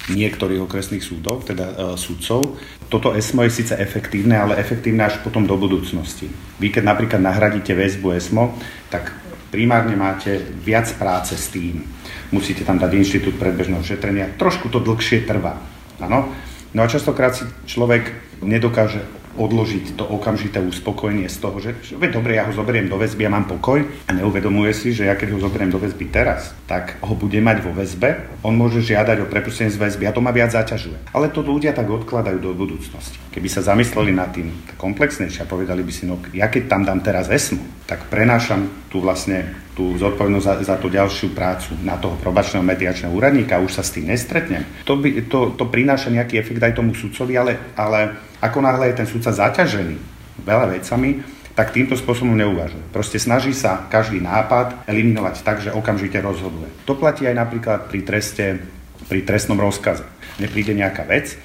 niektorých 0.08 0.64
okresných 0.64 1.04
súdov, 1.04 1.44
teda 1.44 1.66
e, 1.68 1.74
sudcov. 2.00 2.56
Toto 2.88 3.12
ESMO 3.12 3.44
je 3.44 3.52
síce 3.52 3.74
efektívne, 3.76 4.40
ale 4.40 4.56
efektívne 4.56 5.04
až 5.04 5.20
potom 5.20 5.44
do 5.44 5.54
budúcnosti. 5.60 6.32
Vy 6.56 6.72
keď 6.72 6.88
napríklad 6.88 7.20
nahradíte 7.20 7.76
väzbu 7.76 8.16
ESMO, 8.16 8.56
tak 8.88 9.12
primárne 9.52 9.98
máte 9.98 10.40
viac 10.64 10.88
práce 10.96 11.36
s 11.36 11.52
tým. 11.52 11.84
Musíte 12.32 12.64
tam 12.64 12.78
dať 12.78 12.90
inštitút 12.94 13.36
predbežného 13.36 13.82
šetrenia. 13.82 14.32
Trošku 14.38 14.70
to 14.72 14.80
dlhšie 14.80 15.26
trvá. 15.26 15.58
Áno? 16.00 16.30
No 16.70 16.80
a 16.86 16.88
častokrát 16.88 17.34
si 17.34 17.44
človek 17.66 18.14
nedokáže 18.40 19.02
odložiť 19.38 19.94
to 19.94 20.04
okamžité 20.06 20.58
uspokojenie 20.58 21.30
z 21.30 21.36
toho, 21.38 21.56
že, 21.62 21.70
že 21.82 21.94
dobre, 22.10 22.38
ja 22.38 22.46
ho 22.48 22.52
zoberiem 22.54 22.90
do 22.90 22.98
väzby 22.98 23.26
a 23.26 23.34
mám 23.34 23.46
pokoj 23.46 23.82
a 24.06 24.10
neuvedomuje 24.10 24.72
si, 24.74 24.90
že 24.90 25.06
ja 25.06 25.14
keď 25.14 25.36
ho 25.36 25.42
zoberiem 25.42 25.70
do 25.70 25.78
väzby 25.78 26.10
teraz, 26.10 26.54
tak 26.66 26.98
ho 27.02 27.14
bude 27.14 27.38
mať 27.38 27.62
vo 27.62 27.70
väzbe, 27.74 28.40
on 28.42 28.58
môže 28.58 28.82
žiadať 28.82 29.22
o 29.22 29.30
prepustenie 29.30 29.70
z 29.70 29.78
väzby 29.78 30.10
a 30.10 30.14
to 30.14 30.24
ma 30.24 30.34
viac 30.34 30.50
zaťažuje. 30.50 31.14
Ale 31.14 31.30
to 31.30 31.40
ľudia 31.44 31.70
tak 31.70 31.86
odkladajú 31.86 32.38
do 32.42 32.52
budúcnosti. 32.54 33.18
Keby 33.30 33.48
sa 33.48 33.62
zamysleli 33.62 34.10
nad 34.10 34.34
tým 34.34 34.50
komplexnejšie 34.78 35.46
a 35.46 35.50
povedali 35.50 35.82
by 35.86 35.92
si, 35.94 36.04
no 36.06 36.18
ja 36.34 36.50
keď 36.50 36.62
tam 36.66 36.82
dám 36.82 37.00
teraz 37.00 37.30
ESMU, 37.30 37.79
tak 37.90 38.06
prenášam 38.06 38.86
tu 38.86 39.02
vlastne 39.02 39.50
tú 39.74 39.98
zodpovednosť 39.98 40.46
za, 40.46 40.54
za 40.62 40.76
tú 40.78 40.86
ďalšiu 40.86 41.34
prácu 41.34 41.74
na 41.82 41.98
toho 41.98 42.14
probačného 42.22 42.62
mediačného 42.62 43.10
úradníka 43.10 43.58
už 43.58 43.74
sa 43.74 43.82
s 43.82 43.90
tým 43.98 44.06
nestretnem. 44.06 44.62
To, 44.86 44.94
by, 44.94 45.26
to, 45.26 45.58
to 45.58 45.66
prináša 45.66 46.14
nejaký 46.14 46.38
efekt 46.38 46.62
aj 46.62 46.78
tomu 46.78 46.94
sudcovi, 46.94 47.34
ale, 47.34 47.74
ale 47.74 48.14
ako 48.38 48.62
náhle 48.62 48.94
je 48.94 48.98
ten 49.02 49.08
sudca 49.10 49.34
zaťažený 49.34 49.98
veľa 50.46 50.78
vecami, 50.78 51.18
tak 51.58 51.74
týmto 51.74 51.98
spôsobom 51.98 52.38
neuvažuje. 52.38 52.94
Proste 52.94 53.18
snaží 53.18 53.50
sa 53.50 53.90
každý 53.90 54.22
nápad 54.22 54.86
eliminovať 54.86 55.34
tak, 55.42 55.58
že 55.58 55.74
okamžite 55.74 56.22
rozhoduje. 56.22 56.70
To 56.86 56.94
platí 56.94 57.26
aj 57.26 57.36
napríklad 57.36 57.90
pri 57.90 58.06
treste, 58.06 58.62
pri 59.10 59.26
trestnom 59.26 59.58
rozkaze. 59.58 60.06
Nepríde 60.38 60.72
nejaká 60.72 61.04
vec, 61.04 61.36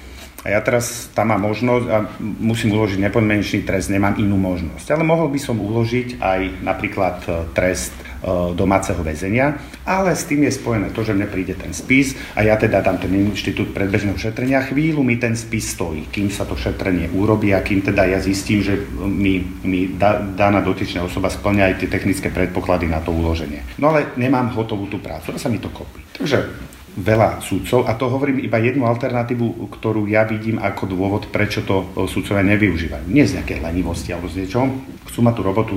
a 0.46 0.54
ja 0.54 0.62
teraz 0.62 1.10
tam 1.10 1.34
mám 1.34 1.42
možnosť 1.42 1.86
a 1.90 2.06
musím 2.22 2.78
uložiť 2.78 3.02
nepodmienečný 3.02 3.66
trest, 3.66 3.90
nemám 3.90 4.14
inú 4.22 4.38
možnosť. 4.38 4.94
Ale 4.94 5.02
mohol 5.02 5.26
by 5.34 5.42
som 5.42 5.58
uložiť 5.58 6.22
aj 6.22 6.62
napríklad 6.62 7.16
e, 7.26 7.50
trest 7.50 7.90
e, 7.98 8.06
domáceho 8.54 9.02
väzenia, 9.02 9.58
ale 9.82 10.14
s 10.14 10.22
tým 10.30 10.46
je 10.46 10.54
spojené 10.54 10.94
to, 10.94 11.02
že 11.02 11.18
mne 11.18 11.26
príde 11.26 11.58
ten 11.58 11.74
spis 11.74 12.14
a 12.38 12.46
ja 12.46 12.54
teda 12.54 12.78
dám 12.78 13.02
ten 13.02 13.10
inštitút 13.10 13.74
predbežného 13.74 14.14
šetrenia. 14.14 14.62
Chvíľu 14.62 15.02
mi 15.02 15.18
ten 15.18 15.34
spis 15.34 15.74
stojí, 15.74 16.06
kým 16.14 16.30
sa 16.30 16.46
to 16.46 16.54
šetrenie 16.54 17.10
urobí 17.10 17.50
a 17.50 17.66
kým 17.66 17.82
teda 17.82 18.06
ja 18.06 18.22
zistím, 18.22 18.62
že 18.62 18.78
mi, 19.02 19.42
mi 19.66 19.98
da, 19.98 20.22
daná 20.22 20.62
dotyčná 20.62 21.02
osoba 21.02 21.26
splňa 21.26 21.74
aj 21.74 21.76
tie 21.82 21.88
technické 21.90 22.30
predpoklady 22.30 22.86
na 22.86 23.02
to 23.02 23.10
uloženie. 23.10 23.66
No 23.82 23.90
ale 23.90 24.14
nemám 24.14 24.54
hotovú 24.54 24.86
tú 24.86 25.02
prácu 25.02 25.34
a 25.34 25.42
sa 25.42 25.50
mi 25.50 25.58
to 25.58 25.74
kopí. 25.74 26.06
Takže 26.14 26.75
veľa 26.96 27.44
súdcov 27.44 27.84
a 27.84 27.92
to 27.92 28.08
hovorím 28.08 28.40
iba 28.40 28.56
jednu 28.56 28.88
alternatívu, 28.88 29.68
ktorú 29.68 30.08
ja 30.08 30.24
vidím 30.24 30.56
ako 30.56 30.88
dôvod, 30.88 31.28
prečo 31.28 31.60
to 31.60 31.84
e, 31.84 32.08
súdcovia 32.08 32.40
nevyužívajú. 32.56 33.04
Nie 33.12 33.28
z 33.28 33.36
nejakej 33.40 33.60
lenivosti 33.60 34.16
alebo 34.16 34.32
z 34.32 34.44
niečoho. 34.44 34.72
Chcú 35.04 35.20
mať 35.20 35.34
tú 35.36 35.42
robotu 35.44 35.76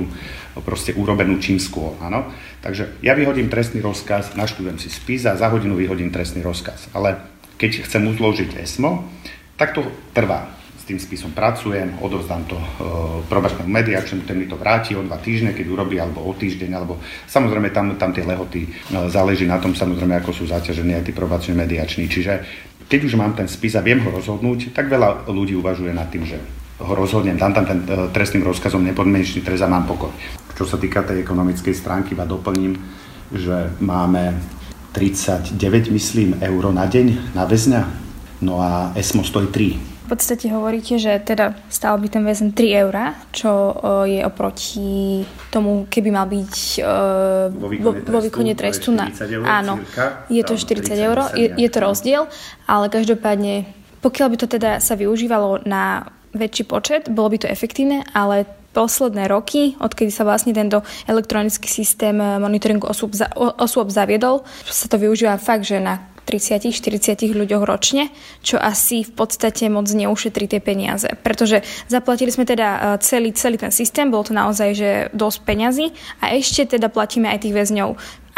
proste 0.64 0.96
urobenú 0.96 1.36
čím 1.36 1.60
skôr. 1.60 1.92
Áno? 2.00 2.32
Takže 2.64 3.00
ja 3.04 3.12
vyhodím 3.12 3.52
trestný 3.52 3.84
rozkaz, 3.84 4.32
naštudujem 4.32 4.80
si 4.80 4.88
spis 4.88 5.28
a 5.28 5.36
za 5.36 5.52
hodinu 5.52 5.76
vyhodím 5.76 6.08
trestný 6.08 6.40
rozkaz. 6.40 6.88
Ale 6.96 7.20
keď 7.60 7.84
chcem 7.84 8.08
uzložiť 8.08 8.56
ESMO, 8.56 9.04
tak 9.60 9.76
to 9.76 9.84
trvá 10.16 10.59
tým 10.90 10.98
spisom 10.98 11.30
pracujem, 11.30 12.02
odovzdám 12.02 12.50
to 12.50 12.58
e, 12.58 12.66
probačnému 13.30 13.70
mediačnému, 13.70 14.26
ten 14.26 14.34
mi 14.34 14.50
to 14.50 14.58
vráti 14.58 14.98
o 14.98 15.06
dva 15.06 15.22
týždne, 15.22 15.54
keď 15.54 15.70
urobí, 15.70 16.02
alebo 16.02 16.26
o 16.26 16.34
týždeň, 16.34 16.70
alebo 16.74 16.98
samozrejme 17.30 17.70
tam, 17.70 17.94
tam 17.94 18.10
tie 18.10 18.26
lehoty 18.26 18.66
e, 18.66 18.68
záleží 19.06 19.46
na 19.46 19.62
tom, 19.62 19.70
samozrejme, 19.70 20.18
ako 20.18 20.34
sú 20.34 20.50
zaťažení 20.50 20.98
aj 20.98 21.06
tí 21.06 21.12
probační 21.14 21.54
mediační. 21.54 22.10
Čiže 22.10 22.42
keď 22.90 23.06
už 23.06 23.14
mám 23.14 23.38
ten 23.38 23.46
spis 23.46 23.78
a 23.78 23.86
viem 23.86 24.02
ho 24.02 24.10
rozhodnúť, 24.10 24.74
tak 24.74 24.90
veľa 24.90 25.30
ľudí 25.30 25.54
uvažuje 25.54 25.94
nad 25.94 26.10
tým, 26.10 26.26
že 26.26 26.42
ho 26.82 26.92
rozhodnem, 26.98 27.38
dám 27.38 27.54
tam 27.54 27.70
ten 27.70 27.86
e, 27.86 28.10
trestným 28.10 28.42
rozkazom 28.42 28.82
nepodmienečný 28.82 29.46
trest 29.46 29.62
a 29.62 29.70
mám 29.70 29.86
pokoj. 29.86 30.10
Čo 30.58 30.66
sa 30.66 30.74
týka 30.74 31.06
tej 31.06 31.22
ekonomickej 31.22 31.70
stránky, 31.70 32.18
iba 32.18 32.26
doplním, 32.26 32.74
že 33.30 33.78
máme 33.78 34.34
39, 34.90 35.54
myslím, 35.94 36.42
euro 36.42 36.74
na 36.74 36.90
deň 36.90 37.38
na 37.38 37.46
väzňa, 37.46 37.82
no 38.42 38.58
a 38.58 38.90
ESMO 38.98 39.22
stojí 39.22 39.46
3 39.54 39.89
podstate 40.10 40.50
hovoríte, 40.50 40.98
že 40.98 41.22
teda 41.22 41.54
stál 41.70 41.94
by 42.02 42.10
ten 42.10 42.26
väzen 42.26 42.50
3 42.50 42.82
eurá, 42.82 43.14
čo 43.30 43.78
je 44.10 44.18
oproti 44.26 45.22
tomu, 45.54 45.86
keby 45.86 46.10
mal 46.10 46.26
byť 46.26 46.54
vo 48.10 48.18
výkone 48.18 48.58
trestu, 48.58 48.90
vo, 48.90 48.98
trestu 48.98 49.38
na... 49.38 49.54
áno, 49.62 49.78
je 50.26 50.42
to 50.42 50.58
40 50.58 50.90
eur, 50.98 51.18
je, 51.38 51.54
je 51.54 51.68
to 51.70 51.78
rozdiel, 51.78 52.26
ale 52.66 52.90
každopádne, 52.90 53.70
pokiaľ 54.02 54.26
by 54.34 54.36
to 54.42 54.46
teda 54.50 54.82
sa 54.82 54.98
využívalo 54.98 55.62
na 55.62 56.10
väčší 56.34 56.66
počet, 56.66 57.06
bolo 57.10 57.30
by 57.30 57.46
to 57.46 57.48
efektívne, 57.50 58.02
ale 58.10 58.46
posledné 58.70 59.26
roky, 59.26 59.74
odkedy 59.82 60.14
sa 60.14 60.22
vlastne 60.22 60.54
tento 60.54 60.86
elektronický 61.10 61.66
systém 61.66 62.14
monitoringu 62.14 62.86
osôb, 62.86 63.18
osôb 63.58 63.90
zaviedol, 63.90 64.46
sa 64.62 64.86
to 64.86 64.94
využíva 64.94 65.42
fakt, 65.42 65.66
že 65.66 65.82
na 65.82 66.06
30-40 66.30 67.34
ľuďoch 67.34 67.66
ročne, 67.66 68.14
čo 68.46 68.54
asi 68.54 69.02
v 69.02 69.10
podstate 69.18 69.66
moc 69.66 69.90
neušetrí 69.90 70.46
tie 70.46 70.62
peniaze. 70.62 71.10
Pretože 71.26 71.66
zaplatili 71.90 72.30
sme 72.30 72.46
teda 72.46 72.68
e, 72.70 72.78
celý, 73.02 73.34
celý 73.34 73.58
ten 73.58 73.74
systém, 73.74 74.06
bolo 74.06 74.30
to 74.30 74.32
naozaj 74.32 74.70
že 74.78 74.90
dosť 75.10 75.38
peňazí 75.42 75.86
a 76.22 76.38
ešte 76.38 76.78
teda 76.78 76.86
platíme 76.86 77.26
aj 77.26 77.42
tých 77.42 77.56
väzňov 77.58 77.90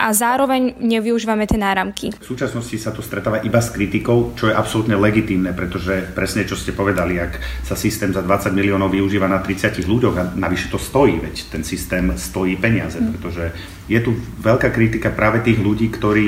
a 0.03 0.11
zároveň 0.11 0.81
nevyužívame 0.81 1.45
tie 1.45 1.61
náramky. 1.61 2.11
V 2.17 2.27
súčasnosti 2.27 2.75
sa 2.81 2.91
to 2.91 3.05
stretáva 3.05 3.45
iba 3.45 3.61
s 3.61 3.71
kritikou, 3.71 4.33
čo 4.33 4.49
je 4.49 4.55
absolútne 4.57 4.97
legitímne, 4.97 5.53
pretože 5.53 6.11
presne 6.17 6.49
čo 6.49 6.57
ste 6.57 6.73
povedali, 6.73 7.21
ak 7.21 7.39
sa 7.63 7.77
systém 7.77 8.11
za 8.11 8.25
20 8.25 8.57
miliónov 8.57 8.91
využíva 8.91 9.29
na 9.29 9.39
30 9.45 9.85
ľuďoch 9.85 10.17
a 10.17 10.25
navyše 10.35 10.73
to 10.73 10.81
stojí, 10.81 11.21
veď 11.21 11.35
ten 11.53 11.63
systém 11.63 12.09
stojí 12.17 12.57
peniaze, 12.57 12.99
mm. 12.99 13.09
pretože 13.15 13.53
je 13.87 14.01
tu 14.01 14.17
veľká 14.41 14.73
kritika 14.73 15.13
práve 15.13 15.45
tých 15.45 15.61
ľudí, 15.61 15.93
ktorí 15.93 16.27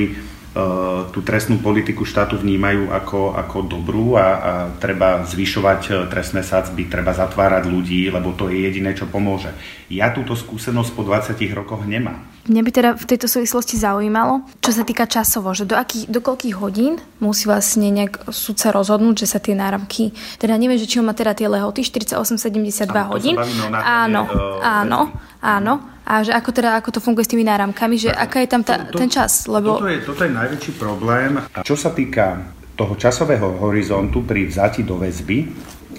tú 1.11 1.19
trestnú 1.19 1.59
politiku 1.59 2.07
štátu 2.07 2.39
vnímajú 2.39 2.87
ako, 2.87 3.35
ako 3.35 3.57
dobrú 3.67 4.15
a, 4.15 4.23
a 4.23 4.51
treba 4.79 5.27
zvyšovať 5.27 5.81
e, 5.83 5.91
trestné 6.07 6.47
sadzby, 6.47 6.87
treba 6.87 7.11
zatvárať 7.11 7.67
ľudí, 7.67 8.07
lebo 8.07 8.31
to 8.31 8.47
je 8.47 8.63
jediné, 8.63 8.95
čo 8.95 9.03
pomôže. 9.03 9.51
Ja 9.91 10.15
túto 10.15 10.31
skúsenosť 10.31 10.91
po 10.95 11.03
20 11.03 11.35
rokoch 11.51 11.83
nemám. 11.83 12.23
Mňa 12.47 12.61
by 12.61 12.71
teda 12.71 12.89
v 12.95 13.03
tejto 13.03 13.27
súvislosti 13.27 13.75
zaujímalo, 13.75 14.47
čo 14.63 14.71
sa 14.71 14.87
týka 14.87 15.03
časovo, 15.11 15.51
že 15.51 15.67
do, 15.67 15.75
akých, 15.75 16.07
do 16.07 16.23
koľkých 16.23 16.55
hodín 16.55 17.03
musí 17.19 17.51
vlastne 17.51 17.91
nejak 17.91 18.31
sudca 18.31 18.71
rozhodnúť, 18.71 19.27
že 19.27 19.35
sa 19.35 19.43
tie 19.43 19.59
náramky, 19.59 20.15
teda 20.39 20.55
neviem, 20.55 20.79
že 20.79 20.87
či 20.87 21.03
on 21.03 21.11
má 21.11 21.17
teda 21.17 21.35
tie 21.35 21.51
lehoty 21.51 21.83
48-72 21.83 22.85
hodín. 23.11 23.35
Áno, 23.75 24.23
uh, 24.23 24.63
áno, 24.63 25.11
áno 25.43 25.94
a 26.05 26.21
že 26.21 26.31
ako, 26.37 26.49
teda, 26.53 26.77
ako 26.77 26.89
to 26.93 26.99
funguje 27.01 27.25
s 27.25 27.31
tými 27.33 27.41
náramkami, 27.41 27.97
že 27.97 28.13
aká 28.13 28.45
je 28.45 28.49
tam 28.49 28.61
tá, 28.61 28.85
to, 28.85 28.93
to, 28.93 28.99
ten 29.01 29.09
čas. 29.09 29.49
Lebo... 29.49 29.81
Toto, 29.81 29.89
je, 29.89 29.99
toto 30.05 30.21
je 30.21 30.31
najväčší 30.31 30.71
problém. 30.77 31.41
Čo 31.65 31.73
sa 31.73 31.89
týka 31.89 32.45
toho 32.77 32.93
časového 32.93 33.57
horizontu 33.65 34.21
pri 34.21 34.45
vzati 34.45 34.85
do 34.85 35.01
väzby, 35.01 35.49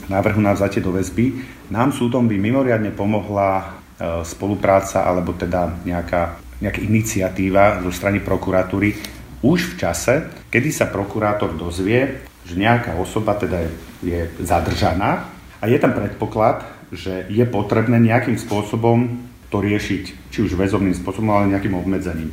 návrhu 0.06 0.38
na 0.38 0.54
vzatie 0.54 0.78
do 0.78 0.94
väzby, 0.94 1.34
nám 1.74 1.90
súdom 1.90 2.30
by 2.30 2.38
mimoriadne 2.38 2.94
pomohla 2.94 3.82
spolupráca 4.22 5.08
alebo 5.08 5.32
teda 5.32 5.82
nejaká, 5.82 6.36
nejaká 6.60 6.80
iniciatíva 6.84 7.80
zo 7.80 7.90
strany 7.90 8.20
prokuratúry 8.20 8.92
už 9.40 9.74
v 9.74 9.74
čase, 9.80 10.14
kedy 10.52 10.68
sa 10.68 10.86
prokurátor 10.92 11.56
dozvie, 11.56 12.28
že 12.44 12.54
nejaká 12.56 12.96
osoba 12.96 13.36
teda 13.36 13.64
je, 13.64 13.70
je 14.04 14.20
zadržaná 14.44 15.28
a 15.60 15.64
je 15.64 15.78
tam 15.80 15.96
predpoklad, 15.96 16.62
že 16.92 17.26
je 17.32 17.42
potrebné 17.48 17.98
nejakým 17.98 18.36
spôsobom 18.36 19.26
to 19.56 19.64
riešiť, 19.64 20.28
či 20.28 20.38
už 20.44 20.52
väzovným 20.52 20.92
spôsobom, 20.92 21.32
ale 21.32 21.56
nejakým 21.56 21.72
obmedzením. 21.72 22.28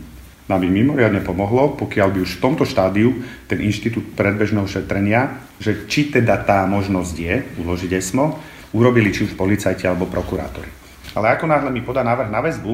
Nám 0.52 0.60
by 0.60 0.68
mimoriadne 0.68 1.24
pomohlo, 1.24 1.80
pokiaľ 1.80 2.08
by 2.12 2.20
už 2.20 2.36
v 2.36 2.44
tomto 2.44 2.68
štádiu 2.68 3.16
ten 3.48 3.64
inštitút 3.64 4.12
predbežného 4.12 4.68
šetrenia, 4.68 5.40
že 5.56 5.88
či 5.88 6.12
teda 6.12 6.44
tá 6.44 6.68
možnosť 6.68 7.16
je 7.16 7.36
uložiť 7.64 7.96
ESMO, 7.96 8.44
urobili 8.76 9.16
či 9.16 9.24
už 9.24 9.40
policajti 9.40 9.88
alebo 9.88 10.12
prokurátori. 10.12 10.68
Ale 11.16 11.32
ako 11.32 11.48
náhle 11.48 11.72
mi 11.72 11.80
podá 11.80 12.04
návrh 12.04 12.28
na 12.28 12.44
väzbu 12.44 12.74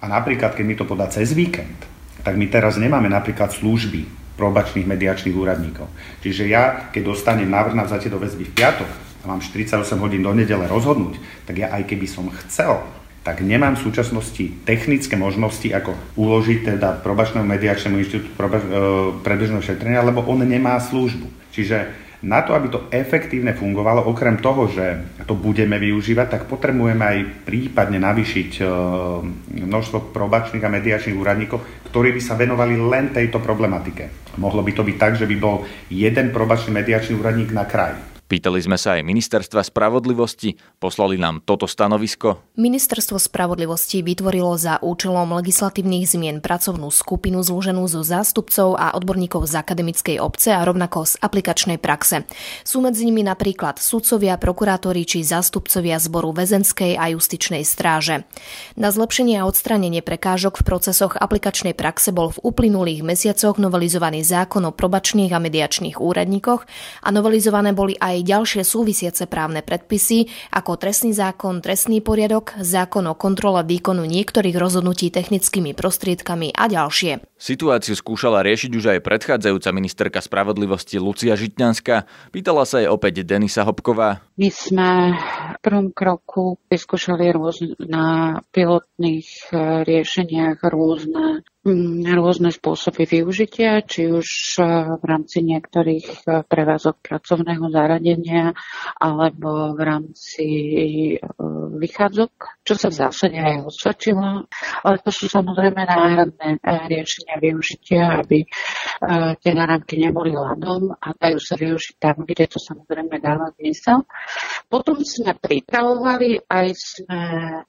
a 0.00 0.08
napríklad 0.08 0.56
keď 0.56 0.64
mi 0.64 0.78
to 0.80 0.88
podá 0.88 1.04
cez 1.12 1.36
víkend, 1.36 1.76
tak 2.24 2.40
my 2.40 2.48
teraz 2.48 2.80
nemáme 2.80 3.12
napríklad 3.12 3.52
služby 3.52 4.08
probačných 4.40 4.88
mediačných 4.88 5.36
úradníkov. 5.36 5.92
Čiže 6.24 6.48
ja, 6.48 6.88
keď 6.88 7.12
dostanem 7.12 7.52
návrh 7.52 7.76
na 7.76 7.84
vzatie 7.84 8.08
do 8.08 8.16
väzby 8.16 8.48
v 8.48 8.54
piatok 8.56 8.90
a 9.20 9.24
mám 9.28 9.44
48 9.44 9.76
hodín 10.00 10.24
do 10.24 10.32
nedele 10.32 10.64
rozhodnúť, 10.64 11.20
tak 11.44 11.60
ja 11.60 11.68
aj 11.68 11.84
keby 11.84 12.08
som 12.08 12.32
chcel, 12.32 12.80
tak 13.24 13.40
nemám 13.40 13.72
v 13.74 13.88
súčasnosti 13.88 14.44
technické 14.68 15.16
možnosti, 15.16 15.64
ako 15.72 15.96
uložiť 16.20 16.76
teda 16.76 17.00
probačnému 17.00 17.48
mediačnému 17.48 17.96
inštitútu 17.96 18.36
probač, 18.36 18.60
e, 18.60 18.70
predbežného 19.24 19.64
šetrenia, 19.64 20.04
lebo 20.04 20.20
on 20.28 20.44
nemá 20.44 20.76
službu. 20.76 21.48
Čiže 21.56 22.04
na 22.20 22.44
to, 22.44 22.52
aby 22.52 22.68
to 22.68 22.84
efektívne 22.92 23.56
fungovalo, 23.56 24.04
okrem 24.04 24.40
toho, 24.40 24.68
že 24.68 25.00
to 25.24 25.32
budeme 25.36 25.76
využívať, 25.80 26.26
tak 26.36 26.42
potrebujeme 26.52 27.00
aj 27.00 27.18
prípadne 27.48 27.96
navýšiť 27.96 28.50
e, 28.60 28.64
množstvo 29.64 30.12
probačných 30.12 30.64
a 30.64 30.72
mediačných 30.76 31.16
úradníkov, 31.16 31.64
ktorí 31.88 32.12
by 32.12 32.20
sa 32.20 32.36
venovali 32.36 32.76
len 32.76 33.08
tejto 33.08 33.40
problematike. 33.40 34.36
Mohlo 34.36 34.60
by 34.60 34.72
to 34.76 34.84
byť 34.84 34.96
tak, 35.00 35.12
že 35.16 35.24
by 35.24 35.36
bol 35.40 35.64
jeden 35.88 36.28
probačný 36.28 36.76
mediačný 36.76 37.16
úradník 37.16 37.56
na 37.56 37.64
kraj 37.64 38.13
Pýtali 38.34 38.58
sme 38.58 38.74
sa 38.74 38.98
aj 38.98 39.06
ministerstva 39.06 39.62
spravodlivosti, 39.62 40.58
poslali 40.82 41.14
nám 41.14 41.46
toto 41.46 41.70
stanovisko. 41.70 42.42
Ministerstvo 42.58 43.14
spravodlivosti 43.22 44.02
vytvorilo 44.02 44.58
za 44.58 44.82
účelom 44.82 45.30
legislatívnych 45.38 46.02
zmien 46.02 46.42
pracovnú 46.42 46.90
skupinu 46.90 47.46
zloženú 47.46 47.86
zo 47.86 48.02
zástupcov 48.02 48.74
a 48.74 48.90
odborníkov 48.98 49.46
z 49.46 49.54
akademickej 49.62 50.16
obce 50.18 50.50
a 50.50 50.66
rovnako 50.66 51.06
z 51.06 51.22
aplikačnej 51.22 51.78
praxe. 51.78 52.26
Sú 52.66 52.82
medzi 52.82 53.06
nimi 53.06 53.22
napríklad 53.22 53.78
sudcovia, 53.78 54.34
prokurátori 54.34 55.06
či 55.06 55.22
zástupcovia 55.22 56.02
zboru 56.02 56.34
väzenskej 56.34 56.98
a 56.98 57.14
justičnej 57.14 57.62
stráže. 57.62 58.26
Na 58.74 58.90
zlepšenie 58.90 59.38
a 59.38 59.46
odstranenie 59.46 60.02
prekážok 60.02 60.58
v 60.58 60.66
procesoch 60.66 61.14
aplikačnej 61.14 61.78
praxe 61.78 62.10
bol 62.10 62.34
v 62.34 62.42
uplynulých 62.50 63.06
mesiacoch 63.06 63.62
novelizovaný 63.62 64.26
zákon 64.26 64.66
o 64.66 64.74
probačných 64.74 65.30
a 65.30 65.38
mediačných 65.38 66.02
úradníkoch 66.02 66.66
a 66.98 67.08
novelizované 67.14 67.70
boli 67.70 67.94
aj 67.94 68.23
ďalšie 68.24 68.64
súvisiace 68.64 69.28
právne 69.28 69.60
predpisy, 69.60 70.32
ako 70.50 70.80
trestný 70.80 71.12
zákon, 71.12 71.60
trestný 71.60 72.00
poriadok, 72.00 72.56
zákon 72.58 73.04
o 73.06 73.14
kontrole 73.14 73.60
výkonu 73.62 74.08
niektorých 74.08 74.56
rozhodnutí 74.56 75.12
technickými 75.12 75.76
prostriedkami 75.76 76.56
a 76.56 76.64
ďalšie. 76.66 77.33
Situáciu 77.44 77.92
skúšala 77.92 78.40
riešiť 78.40 78.72
už 78.72 78.84
aj 78.96 79.04
predchádzajúca 79.04 79.68
ministerka 79.76 80.24
spravodlivosti 80.24 80.96
Lucia 80.96 81.36
Žitňanská. 81.36 82.08
Pýtala 82.32 82.64
sa 82.64 82.80
jej 82.80 82.88
opäť 82.88 83.20
Denisa 83.20 83.68
Hopková. 83.68 84.24
My 84.40 84.48
sme 84.48 85.12
v 85.12 85.58
prvom 85.60 85.92
kroku 85.92 86.56
vyskúšali 86.72 87.36
na 87.84 88.40
pilotných 88.48 89.28
eh, 89.52 89.84
riešeniach 89.84 90.64
rôzne 90.64 91.44
Mm, 91.64 92.04
rôzne 92.12 92.52
spôsoby 92.52 93.08
využitia, 93.08 93.80
či 93.88 94.12
už 94.12 94.60
e, 94.60 94.64
v 95.00 95.04
rámci 95.08 95.40
niektorých 95.40 96.28
e, 96.28 96.44
prevázok 96.44 97.00
pracovného 97.00 97.72
zaradenia 97.72 98.52
alebo 99.00 99.72
v 99.72 99.80
rámci 99.80 100.44
e, 101.16 101.24
vychádzok, 101.80 102.60
čo 102.68 102.74
sa 102.76 102.92
v 102.92 102.98
zásade 103.00 103.40
aj 103.40 103.64
osvedčilo. 103.64 104.44
Ale 104.84 104.96
to 105.00 105.08
sú 105.08 105.24
samozrejme 105.24 105.88
náhradné 105.88 106.60
riešenia 106.60 107.33
využitia, 107.38 108.24
aby 108.24 108.46
tie 109.40 109.52
náramky 109.52 109.98
neboli 110.00 110.34
ľadom 110.34 110.94
a 110.94 111.12
dajú 111.14 111.38
sa 111.38 111.54
využiť 111.58 111.94
tam, 111.98 112.24
kde 112.24 112.44
to 112.46 112.58
samozrejme 112.62 113.18
dáva 113.20 113.52
zmysel. 113.58 114.06
Potom 114.70 115.00
sme 115.02 115.34
pripravovali, 115.36 116.46
aj 116.46 116.66
sme 116.74 117.20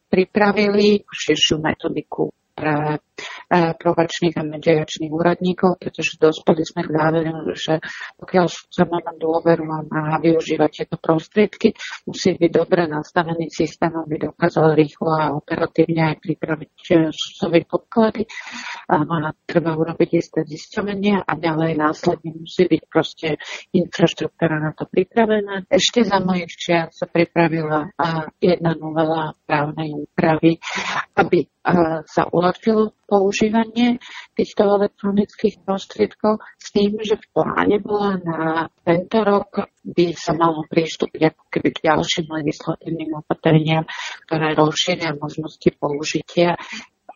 pripravili 0.10 1.04
širšiu 1.06 1.62
metodiku 1.62 2.32
pre 2.56 3.04
probačných 3.52 4.36
a 4.36 4.44
mediačných 4.44 5.12
úradníkov, 5.14 5.78
pretože 5.78 6.18
dospeli 6.18 6.64
sme 6.66 6.82
k 6.86 6.94
záveru, 6.94 7.54
že 7.54 7.74
pokiaľ 8.18 8.46
sa 8.50 8.84
máme 8.90 9.18
dôveru 9.22 9.66
a 9.70 9.80
má 9.86 10.18
využívať 10.20 10.84
tieto 10.84 10.98
prostriedky, 10.98 11.78
musí 12.10 12.36
byť 12.36 12.52
dobre 12.52 12.90
nastavený 12.90 13.50
systém, 13.54 13.94
aby 13.94 14.30
dokázal 14.30 14.74
rýchlo 14.76 15.10
a 15.14 15.34
operatívne 15.38 16.14
aj 16.14 16.18
pripraviť 16.22 16.74
eh, 16.92 17.10
sudcové 17.14 17.64
podklady. 17.66 18.24
A 18.86 19.02
treba 19.46 19.74
urobiť 19.74 20.10
isté 20.14 20.40
zisťovanie 20.46 21.26
a 21.26 21.32
ďalej 21.34 21.72
následne 21.78 22.38
musí 22.38 22.70
byť 22.70 22.82
proste 22.86 23.42
infraštruktúra 23.74 24.62
na 24.62 24.72
to 24.78 24.86
pripravená. 24.86 25.66
Ešte 25.70 26.06
za 26.06 26.22
mojich 26.22 26.54
čiat 26.54 26.94
sa 26.94 27.10
pripravila 27.10 27.90
jedna 28.38 28.78
novela 28.78 29.34
právnej 29.46 29.94
úpravy, 29.96 30.62
aby 31.18 31.50
sa 32.06 32.30
uľahčilo 32.30 32.94
používanie 33.10 33.98
týchto 34.38 34.70
elektronických 34.70 35.66
prostriedkov 35.66 36.38
s 36.62 36.68
tým, 36.70 37.02
že 37.02 37.18
v 37.18 37.26
pláne 37.34 37.82
bola 37.82 38.22
na 38.22 38.40
tento 38.86 39.26
rok 39.26 39.66
by 39.82 40.14
sa 40.14 40.38
malo 40.38 40.62
pristúpiť 40.70 41.34
ako 41.34 41.44
keby 41.50 41.70
k 41.74 41.84
ďalším 41.90 42.28
legislatívnym 42.30 43.12
opatreniam, 43.18 43.84
ktoré 44.30 44.54
rozšíria 44.54 45.18
možnosti 45.18 45.70
použitia 45.82 46.54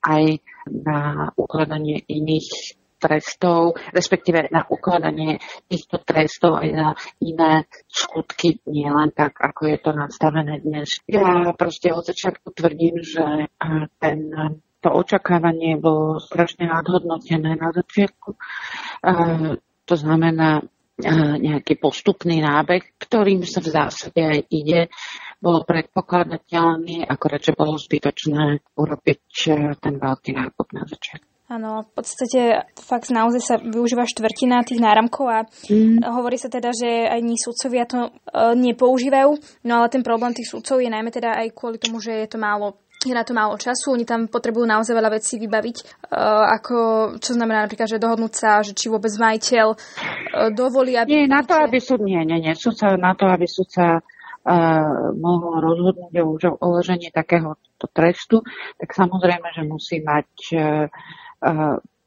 aj 0.01 0.41
na 0.65 1.29
ukladanie 1.37 2.01
iných 2.09 2.79
trestov, 2.99 3.79
respektíve 3.95 4.51
na 4.51 4.67
ukladanie 4.67 5.39
týchto 5.71 6.03
trestov 6.03 6.59
aj 6.59 6.69
na 6.75 6.89
iné 7.23 7.65
skutky, 7.87 8.59
nie 8.67 8.91
len 8.91 9.15
tak, 9.15 9.39
ako 9.39 9.71
je 9.71 9.77
to 9.79 9.91
nastavené 9.95 10.59
dnes. 10.59 10.99
Ja 11.07 11.55
proste 11.55 11.95
od 11.95 12.03
začiatku 12.03 12.51
tvrdím, 12.51 12.99
že 12.99 13.47
ten 13.97 14.19
to 14.79 14.95
očakávanie 14.95 15.75
bolo 15.75 16.23
strašne 16.23 16.71
nadhodnotené 16.71 17.59
na 17.59 17.69
začiatku. 17.75 18.29
To 19.87 19.95
znamená 19.95 20.63
nejaký 21.39 21.79
postupný 21.79 22.43
nábeh, 22.43 22.99
ktorým 22.99 23.47
sa 23.47 23.63
v 23.63 23.71
zásade 23.71 24.19
aj 24.19 24.39
ide, 24.51 24.91
bolo 25.39 25.63
predpokladateľný, 25.63 27.07
akorát, 27.07 27.39
že 27.39 27.55
bolo 27.55 27.79
zbytočné 27.79 28.75
urobiť 28.75 29.23
e, 29.47 29.51
ten 29.79 29.95
veľký 29.95 30.35
nákup 30.35 30.67
na 30.75 30.83
začiatku. 30.83 31.28
Áno, 31.49 31.81
v 31.81 31.91
podstate 31.97 32.69
fakt 32.77 33.09
naozaj 33.09 33.41
sa 33.41 33.55
využíva 33.57 34.05
štvrtina 34.05 34.61
tých 34.61 34.77
náramkov 34.77 35.25
a 35.25 35.39
mm. 35.65 36.05
hovorí 36.05 36.37
sa 36.37 36.45
teda, 36.45 36.69
že 36.69 37.09
ani 37.09 37.41
sudcovia 37.41 37.89
to 37.89 38.05
e, 38.05 38.09
nepoužívajú, 38.53 39.33
no 39.65 39.81
ale 39.81 39.89
ten 39.89 40.05
problém 40.05 40.37
tých 40.37 40.45
sudcov 40.45 40.77
je 40.77 40.93
najmä 40.93 41.09
teda 41.09 41.41
aj 41.41 41.57
kvôli 41.57 41.81
tomu, 41.81 41.97
že 41.97 42.13
je 42.21 42.29
to 42.29 42.37
málo 42.37 42.77
je 42.99 43.15
na 43.15 43.23
to 43.23 43.31
málo 43.31 43.55
času, 43.55 43.95
oni 43.95 44.03
tam 44.03 44.27
potrebujú 44.27 44.67
naozaj 44.67 44.91
veľa 44.91 45.15
vecí 45.15 45.39
vybaviť, 45.39 45.77
uh, 46.11 46.51
ako, 46.59 46.77
čo 47.23 47.31
znamená 47.31 47.63
napríklad, 47.63 47.87
že 47.87 47.95
dohodnúť 47.95 48.33
sa, 48.35 48.59
že 48.59 48.75
či 48.75 48.91
vôbec 48.91 49.07
majiteľ 49.15 49.67
uh, 49.71 50.51
dovolí, 50.51 50.99
aby... 50.99 51.07
Nie, 51.07 51.31
na 51.31 51.39
to, 51.47 51.55
aby 51.55 51.79
súd, 51.79 52.03
nie, 52.03 52.19
nie, 52.27 52.43
nie, 52.43 52.51
súdca, 52.59 52.99
na 52.99 53.15
to, 53.15 53.23
aby 53.31 53.47
súdca 53.47 54.03
uh, 54.03 55.15
mohol 55.15 55.63
rozhodnúť 55.63 56.11
o 56.51 56.59
uložení 56.59 57.07
takéhoto 57.15 57.87
trestu, 57.95 58.43
tak 58.75 58.91
samozrejme, 58.91 59.47
že 59.55 59.63
musí 59.63 60.03
mať 60.03 60.29
uh, 60.59 60.91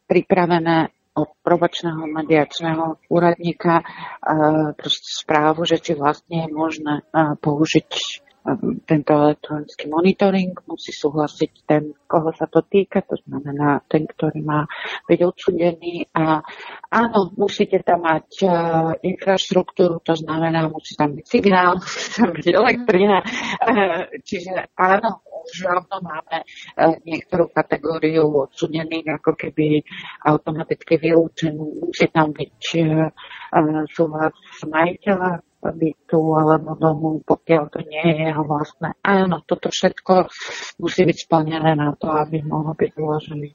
pripravené 0.07 0.93
od 1.13 1.29
probačného 1.45 2.09
mediačného 2.09 2.97
úradníka 3.13 3.85
uh, 3.85 4.73
správu, 4.89 5.69
že 5.69 5.77
či 5.77 5.93
vlastne 5.93 6.49
je 6.49 6.49
možné 6.49 7.05
použiť 7.41 7.89
tento 8.87 9.13
elektronický 9.15 9.87
monitoring 9.87 10.51
musí 10.67 10.91
súhlasiť 10.91 11.53
ten, 11.63 11.95
koho 12.11 12.35
sa 12.35 12.51
to 12.51 12.67
týka, 12.67 13.07
to 13.07 13.15
znamená 13.23 13.79
ten, 13.87 14.03
ktorý 14.03 14.43
má 14.43 14.67
byť 15.07 15.21
odsudený. 15.23 16.11
A 16.11 16.43
áno, 16.91 17.31
musíte 17.39 17.79
tam 17.87 18.03
mať 18.03 18.29
uh, 18.43 18.51
infraštruktúru, 18.99 20.03
to 20.03 20.19
znamená, 20.19 20.67
musí 20.67 20.99
tam 20.99 21.15
byť 21.15 21.27
signál, 21.27 21.79
musí 21.83 22.09
tam 22.19 22.31
byť 22.35 22.47
elektrina, 22.51 23.19
uh, 23.23 24.11
čiže 24.27 24.75
áno, 24.75 25.23
už 25.23 25.55
rovno 25.63 25.97
máme 26.03 26.43
uh, 26.43 26.99
niektorú 27.07 27.47
kategóriu 27.55 28.27
odsudených 28.51 29.23
ako 29.23 29.39
keby 29.39 29.87
automaticky 30.27 30.99
vylúčenú, 30.99 31.91
musí 31.91 32.11
tam 32.11 32.35
byť 32.35 32.59
uh, 32.83 33.87
súhlas 33.87 34.35
majiteľa 34.67 35.52
bytu 35.71 36.21
alebo 36.35 36.75
domu, 36.75 37.23
pokiaľ 37.23 37.63
to 37.71 37.79
nie 37.87 38.03
je 38.03 38.35
jeho 38.35 38.43
vlastné. 38.43 38.99
Áno, 39.07 39.47
toto 39.47 39.71
všetko 39.71 40.27
musí 40.83 41.07
byť 41.07 41.19
splnené 41.23 41.79
na 41.79 41.95
to, 41.95 42.11
aby 42.11 42.43
mohol 42.43 42.75
byť 42.75 42.91
uložený 42.99 43.51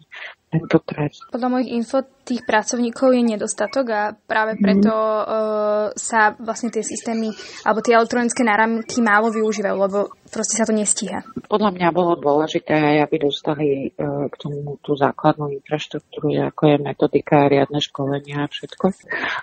tento 0.48 0.80
trest. 0.80 1.28
Podľa 1.28 1.50
mojich 1.52 1.76
info 1.76 2.08
tých 2.24 2.44
pracovníkov 2.44 3.12
je 3.12 3.24
nedostatok 3.24 3.86
a 3.92 4.02
práve 4.16 4.56
mhm. 4.56 4.62
preto 4.64 4.92
mm. 4.92 5.24
uh, 5.24 5.86
sa 5.96 6.36
vlastne 6.40 6.72
tie 6.72 6.84
systémy 6.84 7.32
alebo 7.64 7.80
tie 7.84 7.96
elektronické 7.96 8.44
náramky 8.44 9.00
málo 9.04 9.32
využívajú, 9.32 9.76
lebo 9.76 10.12
proste 10.28 10.60
sa 10.60 10.68
to 10.68 10.76
nestíha. 10.76 11.24
Podľa 11.48 11.72
mňa 11.76 11.88
bolo 11.96 12.20
dôležité 12.20 12.76
aj, 12.76 12.98
aby 13.08 13.16
dostali 13.20 13.68
uh, 13.96 14.28
k 14.28 14.36
tomu 14.40 14.76
tú 14.84 14.96
základnú 14.96 15.52
infraštruktúru, 15.56 16.36
ako 16.52 16.62
je 16.68 16.76
metodika, 16.84 17.48
riadne 17.48 17.80
školenia 17.80 18.48
a 18.48 18.52
všetko. 18.52 18.86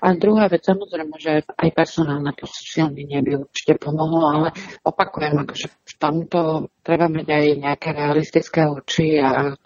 A 0.05 0.07
druhá 0.17 0.49
vec, 0.53 0.65
samozrejme, 0.65 1.17
že 1.17 1.45
aj 1.45 1.69
personálne 1.73 2.33
posilnenie 2.37 3.25
by 3.25 3.33
určite 3.45 3.81
pomohlo, 3.81 4.29
ale 4.29 4.49
opakujem, 4.85 5.41
akože 5.41 5.67
v 5.69 5.95
tomto 5.97 6.69
treba 6.85 7.09
mať 7.09 7.27
aj 7.29 7.45
nejaké 7.61 7.89
realistické 7.97 8.69
oči 8.69 9.17
a 9.21 9.57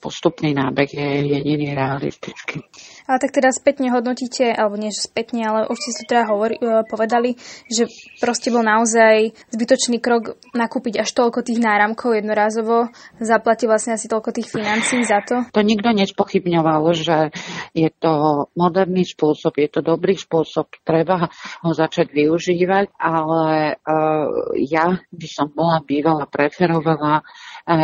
postupný 0.00 0.56
nábeh 0.56 0.90
je 0.90 1.08
jediný 1.28 1.74
realistický. 1.74 2.64
Ale 3.04 3.20
tak 3.20 3.36
teda 3.36 3.52
spätne 3.52 3.92
hodnotíte, 3.92 4.48
alebo 4.48 4.80
nie 4.80 4.88
spätne, 4.88 5.44
ale 5.44 5.60
už 5.68 5.76
ste 5.76 5.92
to 5.92 6.02
teda 6.08 6.24
hovori, 6.24 6.56
e, 6.56 6.88
povedali, 6.88 7.36
že 7.68 7.84
proste 8.16 8.48
bol 8.48 8.64
naozaj 8.64 9.36
zbytočný 9.52 10.00
krok 10.00 10.40
nakúpiť 10.56 11.04
až 11.04 11.12
toľko 11.12 11.44
tých 11.44 11.60
náramkov 11.60 12.16
jednorázovo, 12.16 12.88
zaplatiť 13.20 13.66
vlastne 13.68 13.92
asi 14.00 14.08
toľko 14.08 14.30
tých 14.32 14.48
financií 14.48 15.04
za 15.04 15.20
to? 15.20 15.44
To 15.52 15.60
nikto 15.60 15.92
nespochybňoval, 15.92 16.80
že 16.96 17.28
je 17.76 17.92
to 17.92 18.48
moderný 18.56 19.04
spôsob, 19.04 19.60
je 19.60 19.68
to 19.68 19.84
dobrý 19.84 20.16
spôsob, 20.16 20.72
treba 20.80 21.28
ho 21.60 21.70
začať 21.76 22.08
využívať, 22.08 22.96
ale 22.96 23.76
uh, 23.84 24.56
ja 24.56 24.96
by 25.12 25.28
som 25.28 25.52
bola 25.52 25.84
bývala, 25.84 26.24
preferovala 26.24 27.20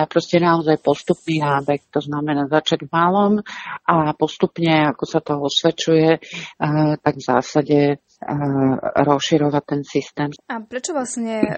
proste 0.08 0.36
naozaj 0.36 0.76
postupný 0.84 1.40
nábeh, 1.40 1.80
to 1.88 2.04
znamená 2.04 2.46
začať 2.46 2.84
malom 2.92 3.40
a 3.88 4.12
postupne, 4.12 4.92
ako 4.92 5.04
sa 5.08 5.20
to 5.24 5.40
osvedčuje, 5.40 6.20
eh, 6.20 6.92
tak 7.00 7.14
v 7.16 7.24
zásade 7.24 7.78
rozširovať 8.20 9.64
ten 9.64 9.80
systém. 9.80 10.28
A 10.52 10.60
prečo 10.60 10.92
vlastne 10.92 11.40
eh, 11.40 11.48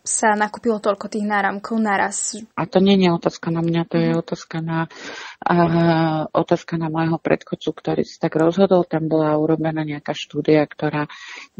sa 0.00 0.32
nakúpilo 0.32 0.80
toľko 0.80 1.12
tých 1.12 1.28
náramkov 1.28 1.76
naraz? 1.76 2.40
A 2.56 2.64
to 2.64 2.80
nie 2.80 2.96
je 2.96 3.12
otázka 3.12 3.52
na 3.52 3.60
mňa, 3.60 3.82
to 3.84 3.96
je 4.00 4.10
mhm. 4.16 4.20
otázka 4.24 4.56
na, 4.64 4.88
otázka 6.32 6.80
na 6.80 6.88
môjho 6.88 7.20
predchodcu, 7.20 7.68
ktorý 7.68 8.02
si 8.08 8.16
tak 8.16 8.40
rozhodol. 8.40 8.88
Tam 8.88 9.12
bola 9.12 9.36
urobená 9.36 9.84
nejaká 9.84 10.16
štúdia, 10.16 10.64
ktorá 10.64 11.04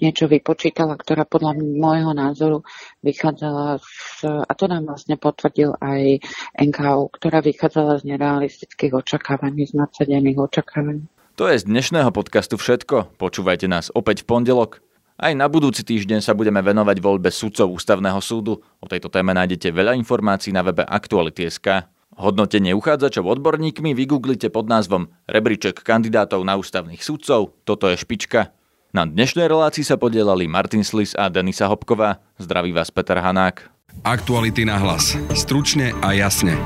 niečo 0.00 0.24
vypočítala, 0.24 0.96
ktorá 0.96 1.28
podľa 1.28 1.60
môjho 1.60 2.16
názoru 2.16 2.64
vychádzala 3.04 3.76
z, 3.84 4.40
a 4.40 4.52
to 4.56 4.64
nám 4.72 4.88
vlastne 4.88 5.20
potvrdil 5.20 5.76
aj 5.76 6.24
NKU, 6.56 7.12
ktorá 7.12 7.44
vychádzala 7.44 8.00
z 8.00 8.16
nerealistických 8.16 8.92
očakávaní, 8.96 9.68
z 9.68 9.76
nadsadených 9.76 10.40
očakávaní. 10.40 11.04
To 11.36 11.52
je 11.52 11.60
z 11.60 11.68
dnešného 11.68 12.16
podcastu 12.16 12.56
všetko. 12.56 13.20
Počúvajte 13.20 13.68
nás 13.68 13.92
opäť 13.92 14.24
v 14.24 14.32
pondelok. 14.32 14.80
Aj 15.20 15.36
na 15.36 15.52
budúci 15.52 15.84
týždeň 15.84 16.24
sa 16.24 16.32
budeme 16.32 16.64
venovať 16.64 16.96
voľbe 16.96 17.28
sudcov 17.28 17.76
Ústavného 17.76 18.16
súdu. 18.24 18.64
O 18.80 18.86
tejto 18.88 19.12
téme 19.12 19.36
nájdete 19.36 19.68
veľa 19.68 20.00
informácií 20.00 20.56
na 20.56 20.64
webe 20.64 20.80
Aktuality.sk. 20.88 21.92
Hodnotenie 22.16 22.72
uchádzačov 22.72 23.28
odborníkmi 23.36 23.92
vygooglite 23.92 24.48
pod 24.48 24.64
názvom 24.64 25.12
Rebríček 25.28 25.84
kandidátov 25.84 26.40
na 26.40 26.56
ústavných 26.56 27.04
sudcov. 27.04 27.52
Toto 27.68 27.92
je 27.92 28.00
špička. 28.00 28.56
Na 28.96 29.04
dnešnej 29.04 29.44
relácii 29.44 29.84
sa 29.84 30.00
podielali 30.00 30.48
Martin 30.48 30.88
Slis 30.88 31.12
a 31.20 31.28
Denisa 31.28 31.68
Hopková. 31.68 32.24
Zdraví 32.40 32.72
vás 32.72 32.88
Peter 32.88 33.20
Hanák. 33.20 33.68
Aktuality 34.08 34.64
na 34.64 34.80
hlas. 34.80 35.12
Stručne 35.36 35.92
a 36.00 36.16
jasne. 36.16 36.56